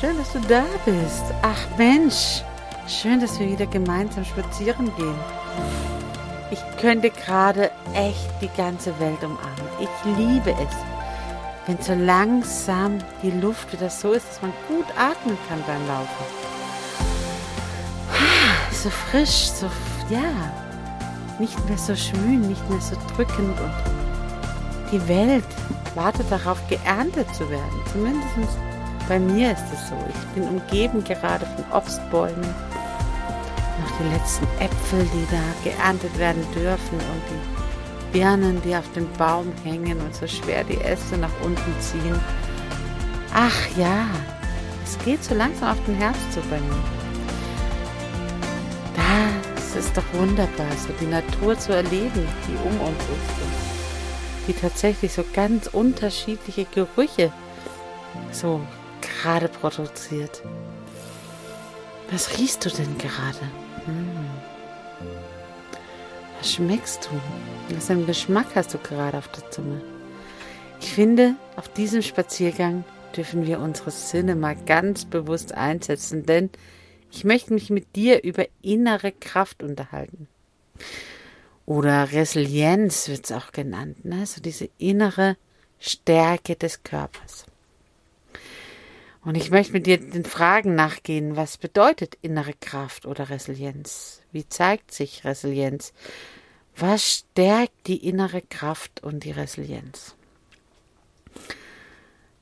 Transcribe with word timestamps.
Schön, 0.00 0.18
dass 0.18 0.32
du 0.32 0.40
da 0.40 0.64
bist. 0.84 1.24
Ach 1.42 1.78
Mensch, 1.78 2.42
schön, 2.86 3.20
dass 3.20 3.38
wir 3.38 3.48
wieder 3.48 3.66
gemeinsam 3.66 4.24
spazieren 4.24 4.94
gehen. 4.96 5.14
Ich 6.50 6.60
könnte 6.80 7.10
gerade 7.10 7.70
echt 7.94 8.30
die 8.40 8.50
ganze 8.56 8.98
Welt 9.00 9.22
umarmen. 9.22 9.68
Ich 9.80 9.88
liebe 10.18 10.50
es, 10.50 10.74
wenn 11.66 11.80
so 11.80 11.94
langsam 11.94 12.98
die 13.22 13.30
Luft 13.30 13.72
wieder 13.72 13.88
so 13.88 14.12
ist, 14.12 14.28
dass 14.28 14.42
man 14.42 14.52
gut 14.68 14.86
atmen 14.98 15.38
kann 15.48 15.62
beim 15.66 15.86
Laufen. 15.88 16.24
So 18.70 18.90
frisch, 18.90 19.48
so, 19.48 19.66
ja, 20.10 20.52
nicht 21.38 21.58
mehr 21.68 21.78
so 21.78 21.96
schwül, 21.96 22.36
nicht 22.36 22.68
mehr 22.68 22.80
so 22.80 22.96
drückend 23.16 23.58
und 23.58 24.92
die 24.92 25.08
Welt 25.08 25.44
wartet 25.94 26.30
darauf, 26.30 26.58
geerntet 26.68 27.34
zu 27.34 27.48
werden. 27.48 27.80
Zumindest 27.90 28.58
bei 29.08 29.18
mir 29.18 29.52
ist 29.52 29.64
es 29.72 29.88
so. 29.88 29.96
Ich 30.08 30.26
bin 30.34 30.44
umgeben 30.44 31.02
gerade 31.04 31.46
von 31.46 31.64
Obstbäumen. 31.72 32.54
Noch 33.80 33.98
die 33.98 34.14
letzten 34.14 34.46
Äpfel, 34.60 35.06
die 35.12 35.26
da 35.30 35.70
geerntet 35.70 36.16
werden 36.18 36.44
dürfen 36.54 36.98
und 36.98 37.22
die 37.30 38.12
Birnen, 38.12 38.62
die 38.62 38.76
auf 38.76 38.90
dem 38.92 39.10
Baum 39.18 39.52
hängen 39.64 40.00
und 40.00 40.14
so 40.14 40.26
schwer 40.26 40.64
die 40.64 40.80
Äste 40.80 41.18
nach 41.18 41.32
unten 41.42 41.80
ziehen. 41.80 42.18
Ach 43.34 43.76
ja, 43.76 44.06
es 44.84 44.96
geht 45.04 45.24
so 45.24 45.34
langsam 45.34 45.72
auf 45.72 45.84
den 45.86 45.96
Herbst 45.96 46.32
zu 46.32 46.40
bei 46.42 46.60
mir. 46.60 46.84
Das 49.74 49.86
ist 49.86 49.96
doch 49.96 50.04
wunderbar, 50.12 50.70
so 50.86 50.92
die 51.00 51.06
Natur 51.06 51.58
zu 51.58 51.74
erleben, 51.74 52.28
die 52.46 52.56
um 52.64 52.80
uns 52.80 53.02
ist. 53.02 54.46
Die 54.46 54.52
tatsächlich 54.52 55.12
so 55.12 55.24
ganz 55.34 55.66
unterschiedliche 55.66 56.64
Gerüche 56.66 57.32
so 58.30 58.60
gerade 59.22 59.48
produziert. 59.48 60.42
Was 62.10 62.38
riechst 62.38 62.64
du 62.64 62.70
denn 62.70 62.98
gerade? 62.98 63.40
Hm. 63.86 64.26
Was 66.38 66.52
schmeckst 66.52 67.08
du? 67.10 67.74
Was 67.74 67.86
für 67.86 67.94
einen 67.94 68.06
Geschmack 68.06 68.46
hast 68.54 68.74
du 68.74 68.78
gerade 68.78 69.18
auf 69.18 69.28
der 69.28 69.50
Zunge? 69.50 69.80
Ich 70.80 70.92
finde, 70.92 71.34
auf 71.56 71.68
diesem 71.68 72.02
Spaziergang 72.02 72.84
dürfen 73.16 73.46
wir 73.46 73.60
unsere 73.60 73.90
Sinne 73.90 74.34
mal 74.34 74.56
ganz 74.56 75.04
bewusst 75.04 75.54
einsetzen, 75.54 76.26
denn 76.26 76.50
ich 77.10 77.24
möchte 77.24 77.54
mich 77.54 77.70
mit 77.70 77.96
dir 77.96 78.22
über 78.22 78.46
innere 78.60 79.12
Kraft 79.12 79.62
unterhalten. 79.62 80.28
Oder 81.64 82.12
Resilienz 82.12 83.08
wird 83.08 83.24
es 83.24 83.32
auch 83.32 83.52
genannt, 83.52 84.04
ne? 84.04 84.26
so 84.26 84.40
diese 84.40 84.68
innere 84.78 85.36
Stärke 85.78 86.56
des 86.56 86.82
Körpers. 86.82 87.46
Und 89.24 89.36
ich 89.36 89.50
möchte 89.50 89.72
mit 89.72 89.86
dir 89.86 89.98
den 89.98 90.24
Fragen 90.24 90.74
nachgehen, 90.74 91.36
was 91.36 91.56
bedeutet 91.56 92.16
innere 92.20 92.52
Kraft 92.60 93.06
oder 93.06 93.30
Resilienz? 93.30 94.22
Wie 94.32 94.48
zeigt 94.48 94.92
sich 94.92 95.24
Resilienz? 95.24 95.92
Was 96.76 97.10
stärkt 97.10 97.86
die 97.86 98.06
innere 98.06 98.42
Kraft 98.42 99.02
und 99.02 99.24
die 99.24 99.30
Resilienz? 99.30 100.14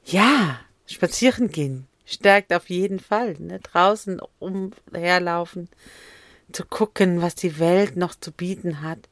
Ja, 0.05 0.61
spazieren 0.87 1.51
gehen 1.51 1.87
stärkt 2.13 2.53
auf 2.53 2.69
jeden 2.69 3.01
Fall. 3.01 3.37
Ne? 3.39 3.61
Draußen 3.61 4.21
umherlaufen, 4.39 5.69
zu 6.53 6.65
gucken, 6.65 7.23
was 7.23 7.35
die 7.35 7.59
Welt 7.59 7.97
noch 7.97 8.15
zu 8.15 8.33
bieten 8.33 8.83
hat. 8.83 9.09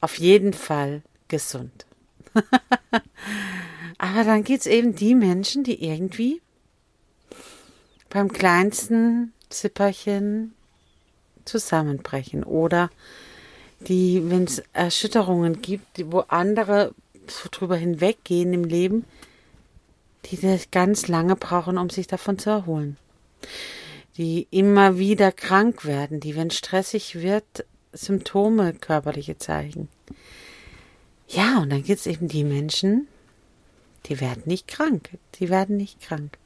Auf 0.00 0.18
jeden 0.18 0.52
Fall 0.52 1.02
gesund. 1.28 1.86
Aber 3.98 4.24
dann 4.24 4.42
gibt 4.42 4.60
es 4.60 4.66
eben 4.66 4.94
die 4.94 5.14
Menschen, 5.14 5.64
die 5.64 5.84
irgendwie 5.84 6.41
beim 8.12 8.30
kleinsten 8.30 9.32
Zipperchen 9.48 10.54
zusammenbrechen 11.44 12.44
oder 12.44 12.90
die, 13.80 14.22
wenn 14.30 14.44
es 14.44 14.62
Erschütterungen 14.72 15.62
gibt, 15.62 16.12
wo 16.12 16.20
andere 16.20 16.94
so 17.26 17.48
drüber 17.50 17.76
hinweggehen 17.76 18.52
im 18.52 18.64
Leben, 18.64 19.04
die 20.26 20.38
das 20.38 20.70
ganz 20.70 21.08
lange 21.08 21.36
brauchen, 21.36 21.78
um 21.78 21.90
sich 21.90 22.06
davon 22.06 22.38
zu 22.38 22.50
erholen. 22.50 22.96
Die 24.18 24.46
immer 24.50 24.98
wieder 24.98 25.32
krank 25.32 25.84
werden, 25.84 26.20
die, 26.20 26.36
wenn 26.36 26.50
stressig 26.50 27.16
wird, 27.16 27.64
Symptome 27.92 28.74
körperliche 28.74 29.38
zeigen. 29.38 29.88
Ja, 31.28 31.58
und 31.58 31.70
dann 31.70 31.82
gibt 31.82 32.00
es 32.00 32.06
eben 32.06 32.28
die 32.28 32.44
Menschen, 32.44 33.08
die 34.06 34.20
werden 34.20 34.42
nicht 34.44 34.68
krank. 34.68 35.10
Die 35.36 35.48
werden 35.48 35.76
nicht 35.76 36.00
krank. 36.00 36.38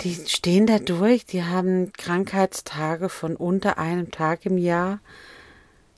Die 0.00 0.14
stehen 0.14 0.66
da 0.66 0.78
durch, 0.78 1.26
die 1.26 1.42
haben 1.42 1.92
Krankheitstage 1.92 3.08
von 3.08 3.34
unter 3.34 3.78
einem 3.78 4.10
Tag 4.10 4.46
im 4.46 4.56
Jahr. 4.56 5.00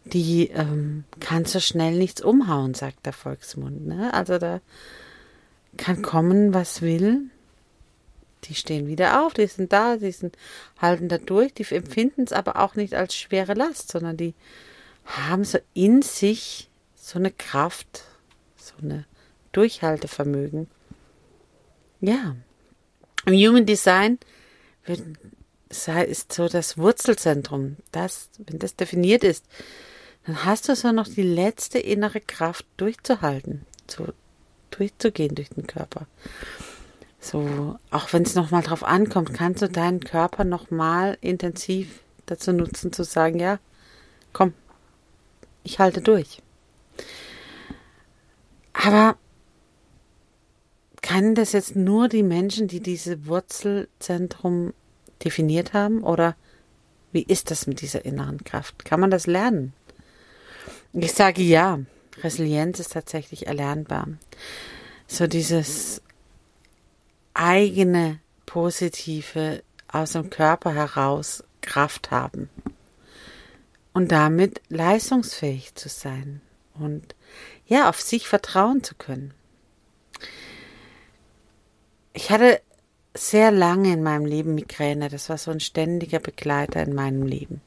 Die 0.04 0.48
ähm, 0.48 1.04
kann 1.20 1.44
so 1.44 1.60
schnell 1.60 1.96
nichts 1.96 2.22
umhauen, 2.22 2.72
sagt 2.72 3.04
der 3.04 3.12
Volksmund. 3.12 3.86
Ne? 3.86 4.12
Also 4.14 4.38
da 4.38 4.60
kann 5.76 6.00
kommen, 6.00 6.54
was 6.54 6.80
will. 6.80 7.30
Die 8.44 8.54
stehen 8.54 8.86
wieder 8.86 9.22
auf, 9.24 9.34
die 9.34 9.46
sind 9.46 9.72
da, 9.72 9.98
die 9.98 10.12
sind, 10.12 10.36
halten 10.78 11.08
da 11.08 11.18
durch, 11.18 11.52
die 11.52 11.66
empfinden 11.74 12.22
es 12.22 12.32
aber 12.32 12.56
auch 12.56 12.74
nicht 12.74 12.94
als 12.94 13.14
schwere 13.14 13.52
Last, 13.52 13.92
sondern 13.92 14.16
die 14.16 14.34
haben 15.04 15.44
so 15.44 15.58
in 15.74 16.00
sich 16.00 16.70
so 16.94 17.18
eine 17.18 17.30
Kraft, 17.30 18.04
so 18.56 18.74
eine 18.82 19.04
Durchhaltevermögen. 19.52 20.68
Ja, 22.00 22.36
im 23.26 23.34
Human 23.34 23.66
Design 23.66 24.18
ist 24.86 26.32
so 26.32 26.48
das 26.48 26.78
Wurzelzentrum. 26.78 27.76
Das, 27.92 28.30
wenn 28.38 28.58
das 28.58 28.76
definiert 28.76 29.24
ist, 29.24 29.44
dann 30.26 30.44
hast 30.44 30.68
du 30.68 30.74
so 30.74 30.92
noch 30.92 31.08
die 31.08 31.22
letzte 31.22 31.78
innere 31.78 32.20
Kraft 32.20 32.66
durchzuhalten, 32.76 33.64
zu, 33.86 34.12
durchzugehen 34.70 35.34
durch 35.34 35.50
den 35.50 35.66
Körper. 35.66 36.06
So, 37.20 37.78
auch 37.90 38.12
wenn 38.12 38.22
es 38.22 38.34
nochmal 38.34 38.62
drauf 38.62 38.82
ankommt, 38.82 39.34
kannst 39.34 39.62
du 39.62 39.68
deinen 39.68 40.00
Körper 40.00 40.44
nochmal 40.44 41.18
intensiv 41.20 42.00
dazu 42.26 42.52
nutzen, 42.52 42.92
zu 42.92 43.04
sagen, 43.04 43.38
ja, 43.38 43.58
komm, 44.32 44.54
ich 45.62 45.78
halte 45.78 46.00
durch. 46.00 46.42
Aber 48.72 49.16
können 51.02 51.34
das 51.34 51.52
jetzt 51.52 51.76
nur 51.76 52.08
die 52.08 52.22
Menschen, 52.22 52.68
die 52.68 52.80
diese 52.80 53.26
Wurzelzentrum 53.26 54.74
definiert 55.24 55.72
haben? 55.72 56.02
Oder 56.02 56.36
wie 57.12 57.22
ist 57.22 57.50
das 57.50 57.66
mit 57.66 57.80
dieser 57.80 58.04
inneren 58.04 58.44
Kraft? 58.44 58.84
Kann 58.84 59.00
man 59.00 59.10
das 59.10 59.26
lernen? 59.26 59.72
Ich 60.92 61.12
sage 61.12 61.42
ja, 61.42 61.80
Resilienz 62.22 62.80
ist 62.80 62.92
tatsächlich 62.92 63.46
erlernbar. 63.46 64.08
So 65.06 65.26
dieses 65.26 66.02
eigene 67.34 68.20
positive 68.46 69.62
aus 69.88 70.12
dem 70.12 70.30
Körper 70.30 70.72
heraus 70.74 71.44
Kraft 71.60 72.10
haben 72.10 72.48
und 73.92 74.12
damit 74.12 74.60
leistungsfähig 74.68 75.74
zu 75.74 75.88
sein. 75.88 76.40
und 76.74 77.14
ja, 77.66 77.88
auf 77.88 78.00
sich 78.00 78.26
vertrauen 78.26 78.82
zu 78.82 78.94
können. 78.94 79.34
Ich 82.12 82.30
hatte 82.30 82.60
sehr 83.14 83.50
lange 83.50 83.92
in 83.92 84.02
meinem 84.02 84.24
Leben 84.24 84.54
Migräne. 84.54 85.08
Das 85.08 85.28
war 85.28 85.38
so 85.38 85.50
ein 85.50 85.60
ständiger 85.60 86.18
Begleiter 86.18 86.82
in 86.82 86.94
meinem 86.94 87.26
Leben. 87.26 87.60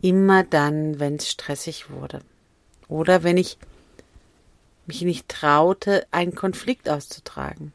Immer 0.00 0.44
dann, 0.44 0.98
wenn 0.98 1.16
es 1.16 1.30
stressig 1.30 1.90
wurde. 1.90 2.20
Oder 2.88 3.22
wenn 3.22 3.36
ich 3.36 3.58
mich 4.86 5.02
nicht 5.02 5.28
traute, 5.28 6.06
einen 6.10 6.34
Konflikt 6.34 6.88
auszutragen. 6.88 7.72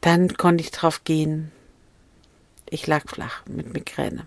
Dann 0.00 0.36
konnte 0.36 0.62
ich 0.62 0.70
drauf 0.70 1.04
gehen. 1.04 1.52
Ich 2.70 2.86
lag 2.86 3.08
flach 3.08 3.44
mit 3.46 3.72
Migräne. 3.72 4.26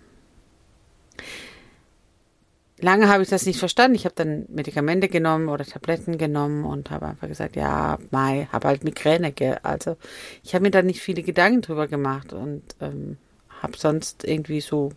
Lange 2.79 3.09
habe 3.09 3.23
ich 3.23 3.29
das 3.29 3.47
nicht 3.47 3.59
verstanden. 3.59 3.95
Ich 3.95 4.05
habe 4.05 4.13
dann 4.15 4.45
Medikamente 4.49 5.07
genommen 5.07 5.49
oder 5.49 5.65
Tabletten 5.65 6.17
genommen 6.17 6.63
und 6.63 6.91
habe 6.91 7.07
einfach 7.07 7.27
gesagt, 7.27 7.55
ja, 7.55 7.97
Mai, 8.11 8.47
habe 8.51 8.67
halt 8.67 8.83
Migräne. 8.83 9.31
Gell? 9.31 9.57
Also 9.63 9.97
ich 10.43 10.53
habe 10.53 10.63
mir 10.63 10.71
da 10.71 10.83
nicht 10.83 11.01
viele 11.01 11.23
Gedanken 11.23 11.61
drüber 11.61 11.87
gemacht 11.87 12.33
und 12.33 12.63
ähm, 12.79 13.17
habe 13.61 13.77
sonst 13.77 14.23
irgendwie 14.23 14.61
so 14.61 14.91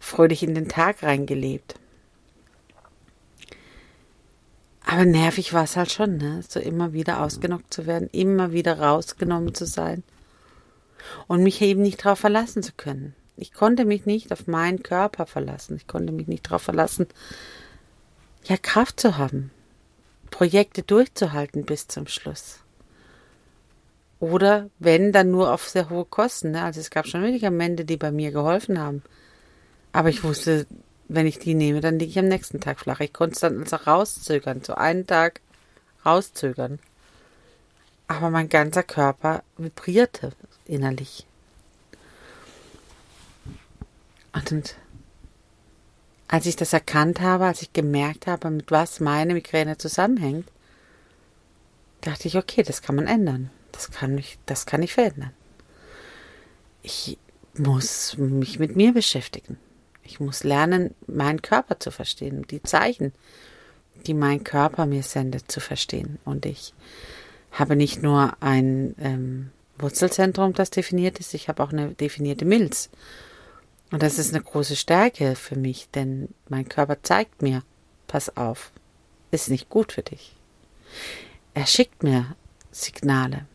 fröhlich 0.00 0.42
in 0.42 0.54
den 0.54 0.68
Tag 0.68 1.04
reingelebt. 1.04 1.76
Aber 4.86 5.04
nervig 5.04 5.52
war 5.52 5.64
es 5.64 5.76
halt 5.76 5.90
schon, 5.90 6.18
ne? 6.18 6.42
So 6.46 6.60
immer 6.60 6.92
wieder 6.92 7.22
ausgenockt 7.22 7.72
zu 7.72 7.86
werden, 7.86 8.10
immer 8.12 8.52
wieder 8.52 8.80
rausgenommen 8.80 9.54
zu 9.54 9.64
sein 9.64 10.02
und 11.26 11.42
mich 11.42 11.60
eben 11.62 11.82
nicht 11.82 12.04
darauf 12.04 12.18
verlassen 12.18 12.62
zu 12.62 12.72
können. 12.76 13.14
Ich 13.36 13.52
konnte 13.52 13.84
mich 13.84 14.06
nicht 14.06 14.32
auf 14.32 14.46
meinen 14.46 14.82
Körper 14.82 15.26
verlassen. 15.26 15.76
Ich 15.76 15.86
konnte 15.86 16.12
mich 16.12 16.28
nicht 16.28 16.46
darauf 16.46 16.62
verlassen, 16.62 17.06
ja, 18.44 18.56
Kraft 18.56 19.00
zu 19.00 19.16
haben, 19.16 19.50
Projekte 20.30 20.82
durchzuhalten 20.82 21.64
bis 21.64 21.88
zum 21.88 22.06
Schluss. 22.06 22.60
Oder 24.20 24.70
wenn, 24.78 25.12
dann 25.12 25.30
nur 25.30 25.52
auf 25.52 25.68
sehr 25.68 25.90
hohe 25.90 26.04
Kosten. 26.04 26.52
Ne? 26.52 26.62
Also 26.62 26.80
es 26.80 26.90
gab 26.90 27.06
schon 27.06 27.22
Medikamente, 27.22 27.84
die 27.84 27.96
bei 27.96 28.10
mir 28.10 28.32
geholfen 28.32 28.78
haben. 28.78 29.02
Aber 29.92 30.08
ich 30.08 30.24
wusste, 30.24 30.66
wenn 31.08 31.26
ich 31.26 31.38
die 31.38 31.54
nehme, 31.54 31.80
dann 31.80 31.98
liege 31.98 32.10
ich 32.10 32.18
am 32.18 32.28
nächsten 32.28 32.60
Tag 32.60 32.80
flach. 32.80 33.00
Ich 33.00 33.12
konnte 33.12 33.34
es 33.34 33.40
dann 33.40 33.60
also 33.60 33.76
rauszögern, 33.76 34.62
so 34.62 34.74
einen 34.74 35.06
Tag 35.06 35.40
rauszögern. 36.04 36.78
Aber 38.06 38.30
mein 38.30 38.48
ganzer 38.48 38.82
Körper 38.82 39.42
vibrierte 39.56 40.32
innerlich. 40.66 41.26
Und 44.34 44.76
als 46.28 46.46
ich 46.46 46.56
das 46.56 46.72
erkannt 46.72 47.20
habe, 47.20 47.46
als 47.46 47.62
ich 47.62 47.72
gemerkt 47.72 48.26
habe, 48.26 48.50
mit 48.50 48.70
was 48.70 49.00
meine 49.00 49.34
Migräne 49.34 49.78
zusammenhängt, 49.78 50.48
dachte 52.00 52.28
ich, 52.28 52.36
okay, 52.36 52.62
das 52.62 52.82
kann 52.82 52.96
man 52.96 53.06
ändern. 53.06 53.50
Das 53.72 53.90
kann 53.90 54.18
ich, 54.18 54.38
das 54.46 54.66
kann 54.66 54.82
ich 54.82 54.92
verändern. 54.92 55.32
Ich 56.82 57.18
muss 57.56 58.16
mich 58.18 58.58
mit 58.58 58.76
mir 58.76 58.92
beschäftigen. 58.92 59.58
Ich 60.02 60.20
muss 60.20 60.44
lernen, 60.44 60.94
meinen 61.06 61.40
Körper 61.40 61.80
zu 61.80 61.90
verstehen, 61.90 62.46
die 62.50 62.62
Zeichen, 62.62 63.12
die 64.06 64.14
mein 64.14 64.44
Körper 64.44 64.86
mir 64.86 65.02
sendet, 65.02 65.50
zu 65.50 65.60
verstehen. 65.60 66.18
Und 66.24 66.46
ich 66.46 66.74
habe 67.52 67.74
nicht 67.74 68.02
nur 68.02 68.36
ein 68.40 68.94
ähm, 68.98 69.50
Wurzelzentrum, 69.78 70.52
das 70.52 70.70
definiert 70.70 71.18
ist, 71.20 71.32
ich 71.32 71.48
habe 71.48 71.62
auch 71.62 71.72
eine 71.72 71.94
definierte 71.94 72.44
Milz. 72.44 72.90
Und 73.90 74.02
das 74.02 74.18
ist 74.18 74.34
eine 74.34 74.42
große 74.42 74.76
Stärke 74.76 75.36
für 75.36 75.56
mich, 75.56 75.88
denn 75.90 76.28
mein 76.48 76.68
Körper 76.68 77.02
zeigt 77.02 77.42
mir, 77.42 77.62
pass 78.06 78.36
auf, 78.36 78.72
ist 79.30 79.50
nicht 79.50 79.68
gut 79.68 79.92
für 79.92 80.02
dich. 80.02 80.34
Er 81.54 81.66
schickt 81.66 82.02
mir 82.02 82.34
Signale. 82.70 83.46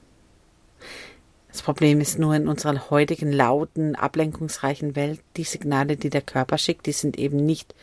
Das 1.50 1.62
Problem 1.62 2.00
ist 2.00 2.20
nur 2.20 2.36
in 2.36 2.48
unserer 2.48 2.90
heutigen 2.90 3.34
lauten, 3.34 3.96
ablenkungsreichen 3.96 4.96
Welt, 4.96 5.20
die 5.36 5.44
Signale, 5.44 5.98
die 5.98 6.10
der 6.10 6.22
Körper 6.22 6.58
schickt, 6.58 6.86
die 6.86 6.94
sind 6.94 7.18
eben 7.18 7.38
nicht 7.38 7.76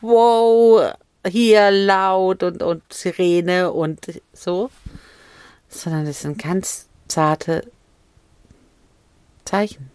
wow, 0.00 0.94
hier 1.26 1.70
laut 1.70 2.42
und, 2.42 2.62
und 2.62 2.82
Sirene 2.92 3.72
und 3.72 4.20
so, 4.32 4.70
sondern 5.68 6.04
das 6.04 6.22
sind 6.22 6.40
ganz 6.40 6.86
zarte 7.08 7.66
Zeichen. 9.44 9.90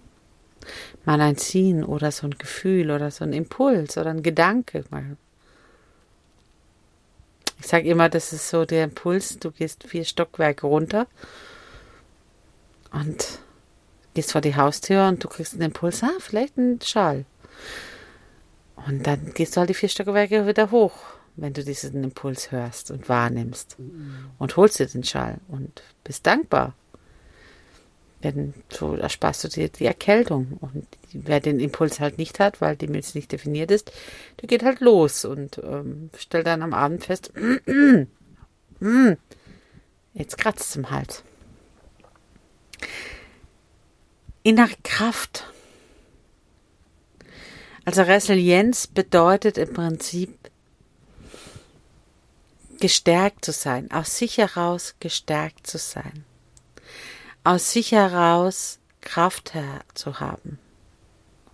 Mal 1.05 1.21
ein 1.21 1.37
Ziehen 1.37 1.83
oder 1.83 2.11
so 2.11 2.27
ein 2.27 2.37
Gefühl 2.37 2.91
oder 2.91 3.09
so 3.11 3.23
ein 3.23 3.33
Impuls 3.33 3.97
oder 3.97 4.09
ein 4.11 4.23
Gedanke. 4.23 4.83
Ich 7.59 7.67
sage 7.67 7.89
immer, 7.89 8.09
das 8.09 8.31
ist 8.33 8.49
so 8.49 8.65
der 8.65 8.83
Impuls, 8.85 9.39
du 9.39 9.51
gehst 9.51 9.83
vier 9.83 10.05
Stockwerke 10.05 10.67
runter 10.67 11.07
und 12.91 13.39
gehst 14.13 14.31
vor 14.31 14.41
die 14.41 14.55
Haustür 14.55 15.07
und 15.07 15.23
du 15.23 15.27
kriegst 15.27 15.53
einen 15.53 15.63
Impuls, 15.63 16.03
ah, 16.03 16.17
vielleicht 16.19 16.57
ein 16.57 16.79
Schal. 16.81 17.25
Und 18.87 19.05
dann 19.05 19.33
gehst 19.33 19.55
du 19.55 19.59
halt 19.59 19.69
die 19.69 19.73
vier 19.73 19.89
Stockwerke 19.89 20.47
wieder 20.47 20.71
hoch, 20.71 20.93
wenn 21.35 21.53
du 21.53 21.63
diesen 21.63 22.03
Impuls 22.03 22.51
hörst 22.51 22.91
und 22.91 23.09
wahrnimmst. 23.09 23.77
Und 24.37 24.57
holst 24.57 24.79
dir 24.79 24.87
den 24.87 25.03
Schal 25.03 25.39
und 25.47 25.83
bist 26.03 26.25
dankbar. 26.25 26.73
Denn 28.23 28.53
so 28.69 28.95
ersparst 28.95 29.45
du 29.45 29.47
dir 29.47 29.69
die 29.69 29.85
Erkältung. 29.85 30.57
Und 30.59 30.85
wer 31.13 31.39
den 31.39 31.59
Impuls 31.59 31.99
halt 31.99 32.17
nicht 32.17 32.39
hat, 32.39 32.59
weil 32.61 32.75
die 32.75 32.87
Milz 32.87 33.15
nicht 33.15 33.31
definiert 33.31 33.71
ist, 33.71 33.91
der 34.41 34.47
geht 34.47 34.63
halt 34.63 34.81
los 34.81 35.23
und 35.25 35.59
ähm, 35.63 36.09
stellt 36.17 36.47
dann 36.47 36.61
am 36.61 36.73
Abend 36.73 37.05
fest, 37.05 37.31
jetzt 40.13 40.37
kratzt 40.37 40.69
es 40.69 40.75
im 40.75 40.91
Hals. 40.91 41.23
Innere 44.43 44.75
Kraft. 44.83 45.45
Also 47.85 48.01
Resilienz 48.01 48.87
bedeutet 48.87 49.57
im 49.57 49.73
Prinzip 49.73 50.37
gestärkt 52.79 53.45
zu 53.45 53.51
sein, 53.51 53.91
aus 53.91 54.17
sich 54.17 54.37
heraus 54.37 54.95
gestärkt 54.99 55.67
zu 55.67 55.77
sein, 55.77 56.23
aus 57.43 57.71
sich 57.71 57.91
heraus 57.91 58.79
Kraft 59.01 59.53
zu 59.93 60.19
haben 60.19 60.59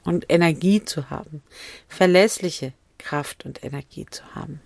und 0.04 0.26
Energie 0.30 0.84
zu 0.84 1.10
haben, 1.10 1.44
verlässliche 1.88 2.74
Kraft 2.98 3.46
und 3.46 3.64
Energie 3.64 4.06
zu 4.10 4.24
haben. 4.36 4.62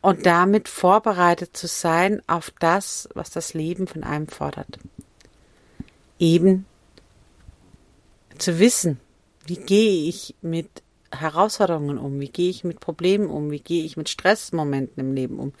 Und 0.00 0.26
damit 0.26 0.68
vorbereitet 0.68 1.56
zu 1.56 1.66
sein 1.66 2.22
auf 2.28 2.52
das, 2.58 3.08
was 3.14 3.30
das 3.30 3.54
Leben 3.54 3.86
von 3.86 4.04
einem 4.04 4.28
fordert 4.28 4.78
eben 6.18 6.66
zu 8.38 8.58
wissen, 8.58 9.00
wie 9.46 9.56
gehe 9.56 10.08
ich 10.08 10.34
mit 10.42 10.68
Herausforderungen 11.10 11.98
um, 11.98 12.20
wie 12.20 12.28
gehe 12.28 12.50
ich 12.50 12.64
mit 12.64 12.80
Problemen 12.80 13.28
um, 13.28 13.50
wie 13.50 13.60
gehe 13.60 13.84
ich 13.84 13.96
mit 13.96 14.08
Stressmomenten 14.08 15.00
im 15.00 15.14
Leben 15.14 15.38
um, 15.38 15.52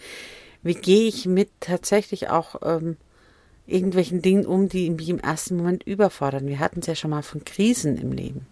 wie 0.62 0.74
gehe 0.74 1.08
ich 1.08 1.26
mit 1.26 1.50
tatsächlich 1.60 2.30
auch 2.30 2.56
ähm, 2.62 2.96
irgendwelchen 3.66 4.22
Dingen 4.22 4.46
um, 4.46 4.68
die 4.68 4.90
mich 4.90 5.08
im 5.08 5.18
ersten 5.18 5.56
Moment 5.56 5.84
überfordern. 5.84 6.46
Wir 6.46 6.58
hatten 6.58 6.80
es 6.80 6.86
ja 6.86 6.94
schon 6.94 7.10
mal 7.10 7.22
von 7.22 7.44
Krisen 7.44 7.96
im 7.96 8.12
Leben. 8.12 8.46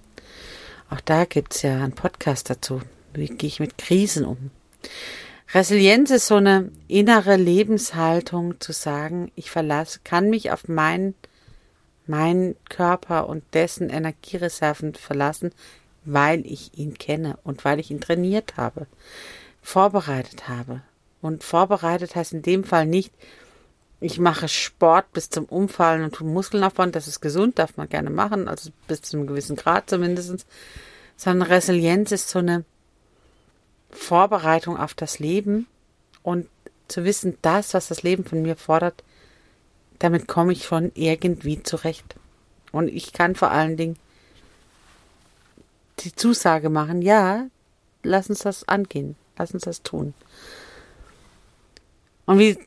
Auch 0.91 1.01
da 1.01 1.25
gibt 1.25 1.55
es 1.55 1.63
ja 1.63 1.83
einen 1.83 1.95
Podcast 1.95 2.51
dazu. 2.51 2.81
Wie 3.15 3.27
gehe 3.27 3.49
ich 3.49 3.61
mit 3.61 3.79
Krisen 3.79 4.25
um? 4.25 4.51
Resilienz 5.55 6.11
ist 6.11 6.27
so 6.27 6.37
eine 6.37 6.71
innere 6.89 7.37
Lebenshaltung 7.37 8.61
zu 8.61 8.73
sagen, 8.73 9.31
ich 9.37 9.51
verlasse, 9.51 10.01
kann 10.05 10.29
mich 10.29 10.51
auf 10.51 10.69
meinen 10.69 11.15
meinen 12.07 12.55
Körper 12.69 13.29
und 13.29 13.43
dessen 13.53 13.91
Energiereserven 13.91 14.95
verlassen, 14.95 15.51
weil 16.05 16.47
ich 16.47 16.79
ihn 16.79 16.95
kenne 16.95 17.39
und 17.43 17.65
weil 17.65 17.81
ich 17.81 17.91
ihn 17.91 18.01
trainiert 18.01 18.57
habe, 18.57 18.87
vorbereitet 19.61 20.49
habe. 20.49 20.83
Und 21.23 21.45
vorbereitet 21.45 22.15
heißt 22.15 22.33
in 22.33 22.43
dem 22.43 22.65
Fall 22.65 22.87
nicht, 22.87 23.13
ich 24.01 24.19
mache 24.19 24.49
Sport 24.49 25.13
bis 25.13 25.31
zum 25.31 25.47
Umfallen 25.47 26.05
und 26.05 26.15
tue 26.15 26.27
Muskeln 26.27 26.63
aufbauen, 26.63 26.93
das 26.93 27.09
ist 27.09 27.21
gesund, 27.21 27.59
darf 27.59 27.77
man 27.77 27.89
gerne 27.89 28.11
machen, 28.11 28.47
also 28.49 28.71
bis 28.87 29.03
zu 29.03 29.17
einem 29.17 29.27
gewissen 29.27 29.57
Grad 29.57 29.89
zumindest, 29.89 30.47
sondern 31.17 31.49
Resilienz 31.49 32.13
ist 32.13 32.29
so 32.29 32.41
eine 32.41 32.65
Vorbereitung 33.91 34.77
auf 34.77 34.93
das 34.93 35.19
Leben 35.19 35.67
und 36.23 36.47
zu 36.89 37.05
wissen, 37.05 37.39
das, 37.43 37.73
was 37.75 37.89
das 37.89 38.03
Leben 38.03 38.25
von 38.25 38.43
mir 38.43 38.57
fordert, 38.57 39.03
damit 39.99 40.29
komme 40.29 40.53
ich 40.53 40.65
schon 40.65 40.93
irgendwie 40.95 41.63
zurecht. 41.63 42.17
Und 42.73 42.89
ich 42.89 43.13
kann 43.13 43.35
vor 43.35 43.51
allen 43.51 43.77
Dingen 43.77 43.97
die 46.01 46.15
Zusage 46.15 46.69
machen, 46.69 47.01
ja, 47.01 47.47
lass 48.03 48.29
uns 48.29 48.41
das 48.41 48.69
angehen, 48.69 49.17
lass 49.39 49.53
uns 49.53 49.63
das 49.63 49.83
tun. 49.83 50.15
Und 52.27 52.39
wie 52.39 52.59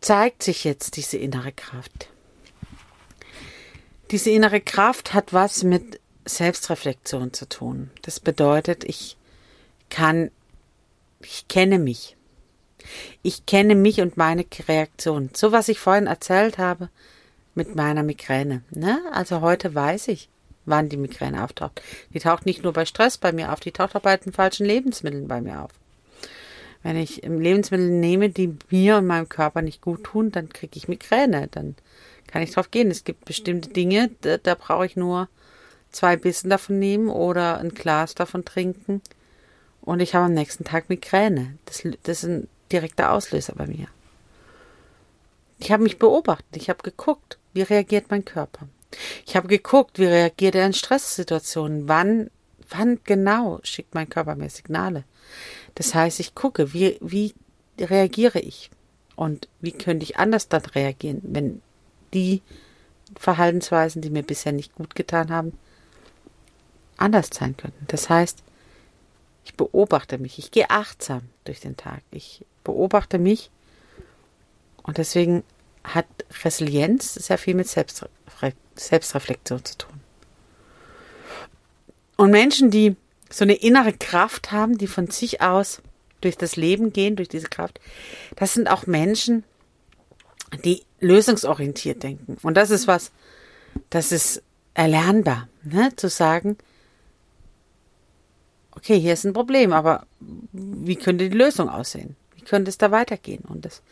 zeigt 0.00 0.42
sich 0.42 0.64
jetzt 0.64 0.96
diese 0.96 1.16
innere 1.16 1.52
Kraft? 1.52 2.08
Diese 4.10 4.30
innere 4.30 4.60
Kraft 4.60 5.12
hat 5.12 5.32
was 5.32 5.64
mit 5.64 6.00
Selbstreflexion 6.24 7.32
zu 7.32 7.48
tun. 7.48 7.90
Das 8.02 8.20
bedeutet, 8.20 8.84
ich 8.84 9.16
kann, 9.90 10.30
ich 11.20 11.48
kenne 11.48 11.78
mich. 11.78 12.16
Ich 13.22 13.44
kenne 13.46 13.74
mich 13.74 14.00
und 14.00 14.16
meine 14.16 14.46
Reaktion. 14.68 15.30
So 15.34 15.52
was 15.52 15.68
ich 15.68 15.78
vorhin 15.78 16.06
erzählt 16.06 16.58
habe 16.58 16.88
mit 17.54 17.74
meiner 17.74 18.02
Migräne. 18.02 18.62
Ne? 18.70 18.98
Also 19.12 19.40
heute 19.40 19.74
weiß 19.74 20.08
ich, 20.08 20.28
wann 20.64 20.88
die 20.88 20.96
Migräne 20.96 21.44
auftaucht. 21.44 21.82
Die 22.14 22.20
taucht 22.20 22.46
nicht 22.46 22.62
nur 22.62 22.72
bei 22.72 22.84
Stress 22.84 23.18
bei 23.18 23.32
mir 23.32 23.52
auf, 23.52 23.60
die 23.60 23.72
taucht 23.72 23.96
auch 23.96 24.00
bei 24.00 24.16
den 24.16 24.32
falschen 24.32 24.64
Lebensmitteln 24.64 25.28
bei 25.28 25.40
mir 25.40 25.62
auf. 25.62 25.72
Wenn 26.88 26.96
ich 26.96 27.20
Lebensmittel 27.22 27.90
nehme, 27.90 28.30
die 28.30 28.56
mir 28.70 28.96
und 28.96 29.06
meinem 29.06 29.28
Körper 29.28 29.60
nicht 29.60 29.82
gut 29.82 30.04
tun, 30.04 30.32
dann 30.32 30.48
kriege 30.48 30.78
ich 30.78 30.88
Migräne. 30.88 31.46
Dann 31.50 31.76
kann 32.26 32.40
ich 32.40 32.52
drauf 32.52 32.70
gehen. 32.70 32.90
Es 32.90 33.04
gibt 33.04 33.26
bestimmte 33.26 33.68
Dinge, 33.68 34.08
da, 34.22 34.38
da 34.38 34.54
brauche 34.54 34.86
ich 34.86 34.96
nur 34.96 35.28
zwei 35.90 36.16
Bissen 36.16 36.48
davon 36.48 36.78
nehmen 36.78 37.10
oder 37.10 37.58
ein 37.58 37.74
Glas 37.74 38.14
davon 38.14 38.46
trinken 38.46 39.02
und 39.82 40.00
ich 40.00 40.14
habe 40.14 40.24
am 40.24 40.32
nächsten 40.32 40.64
Tag 40.64 40.88
Migräne. 40.88 41.58
Das, 41.66 41.82
das 42.04 42.24
ist 42.24 42.30
ein 42.30 42.48
direkter 42.72 43.12
Auslöser 43.12 43.52
bei 43.54 43.66
mir. 43.66 43.88
Ich 45.58 45.70
habe 45.70 45.82
mich 45.82 45.98
beobachtet, 45.98 46.56
ich 46.56 46.70
habe 46.70 46.82
geguckt, 46.82 47.36
wie 47.52 47.60
reagiert 47.60 48.06
mein 48.08 48.24
Körper. 48.24 48.66
Ich 49.26 49.36
habe 49.36 49.48
geguckt, 49.48 49.98
wie 49.98 50.06
reagiert 50.06 50.54
er 50.54 50.64
in 50.64 50.72
Stresssituationen, 50.72 51.86
wann, 51.86 52.30
wann 52.70 52.98
genau 53.04 53.60
schickt 53.62 53.94
mein 53.94 54.08
Körper 54.08 54.36
mir 54.36 54.48
Signale. 54.48 55.04
Das 55.74 55.94
heißt, 55.94 56.20
ich 56.20 56.34
gucke, 56.34 56.72
wie, 56.72 56.98
wie 57.00 57.34
reagiere 57.78 58.40
ich 58.40 58.70
und 59.16 59.48
wie 59.60 59.72
könnte 59.72 60.04
ich 60.04 60.18
anders 60.18 60.48
dann 60.48 60.64
reagieren, 60.64 61.20
wenn 61.22 61.62
die 62.14 62.42
Verhaltensweisen, 63.16 64.02
die 64.02 64.10
mir 64.10 64.22
bisher 64.22 64.52
nicht 64.52 64.74
gut 64.74 64.94
getan 64.94 65.30
haben, 65.30 65.52
anders 66.96 67.30
sein 67.32 67.56
könnten. 67.56 67.86
Das 67.88 68.10
heißt, 68.10 68.42
ich 69.44 69.54
beobachte 69.54 70.18
mich, 70.18 70.38
ich 70.38 70.50
gehe 70.50 70.70
achtsam 70.70 71.22
durch 71.44 71.60
den 71.60 71.76
Tag, 71.76 72.02
ich 72.10 72.44
beobachte 72.64 73.18
mich 73.18 73.50
und 74.82 74.98
deswegen 74.98 75.42
hat 75.84 76.06
Resilienz 76.44 77.14
sehr 77.14 77.38
viel 77.38 77.54
mit 77.54 77.68
Selbstre 77.68 78.10
Selbstreflexion 78.74 79.64
zu 79.64 79.78
tun. 79.78 80.00
Und 82.16 82.30
Menschen, 82.30 82.70
die 82.70 82.96
so 83.30 83.44
eine 83.44 83.54
innere 83.54 83.92
Kraft 83.92 84.52
haben, 84.52 84.78
die 84.78 84.86
von 84.86 85.08
sich 85.08 85.40
aus 85.40 85.82
durch 86.20 86.36
das 86.36 86.56
Leben 86.56 86.92
gehen, 86.92 87.16
durch 87.16 87.28
diese 87.28 87.48
Kraft, 87.48 87.80
das 88.36 88.54
sind 88.54 88.68
auch 88.68 88.86
Menschen, 88.86 89.44
die 90.64 90.82
lösungsorientiert 91.00 92.02
denken. 92.02 92.38
Und 92.42 92.56
das 92.56 92.70
ist 92.70 92.88
was, 92.88 93.12
das 93.90 94.12
ist 94.12 94.42
erlernbar, 94.74 95.48
ne? 95.62 95.90
zu 95.96 96.08
sagen, 96.08 96.56
okay, 98.72 98.98
hier 98.98 99.12
ist 99.12 99.24
ein 99.24 99.32
Problem, 99.32 99.72
aber 99.72 100.06
wie 100.52 100.96
könnte 100.96 101.28
die 101.28 101.36
Lösung 101.36 101.68
aussehen? 101.68 102.16
Wie 102.34 102.42
könnte 102.42 102.68
es 102.68 102.78
da 102.78 102.90
weitergehen? 102.90 103.44
Und 103.46 103.64
das 103.64 103.82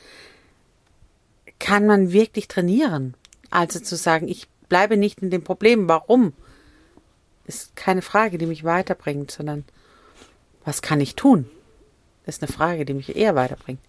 kann 1.59 1.87
man 1.87 2.13
wirklich 2.13 2.49
trainieren. 2.49 3.15
Also 3.51 3.81
zu 3.81 3.97
sagen, 3.97 4.29
ich 4.29 4.49
bleibe 4.69 4.97
nicht 4.97 5.21
in 5.21 5.31
dem 5.31 5.43
Problem. 5.43 5.89
Warum? 5.89 6.33
Ist 7.47 7.77
keine 7.77 8.03
Frage, 8.03 8.39
die 8.39 8.47
mich 8.47 8.65
weiterbringt, 8.65 9.31
sondern 9.31 9.65
was 10.65 10.83
kann 10.83 11.01
ich 11.01 11.15
tun? 11.15 11.49
Das 12.25 12.37
ist 12.37 12.43
eine 12.43 12.53
Frage, 12.53 12.85
die 12.85 12.95
mich 12.95 13.15
eher 13.15 13.37
weiterbringt. 13.37 13.81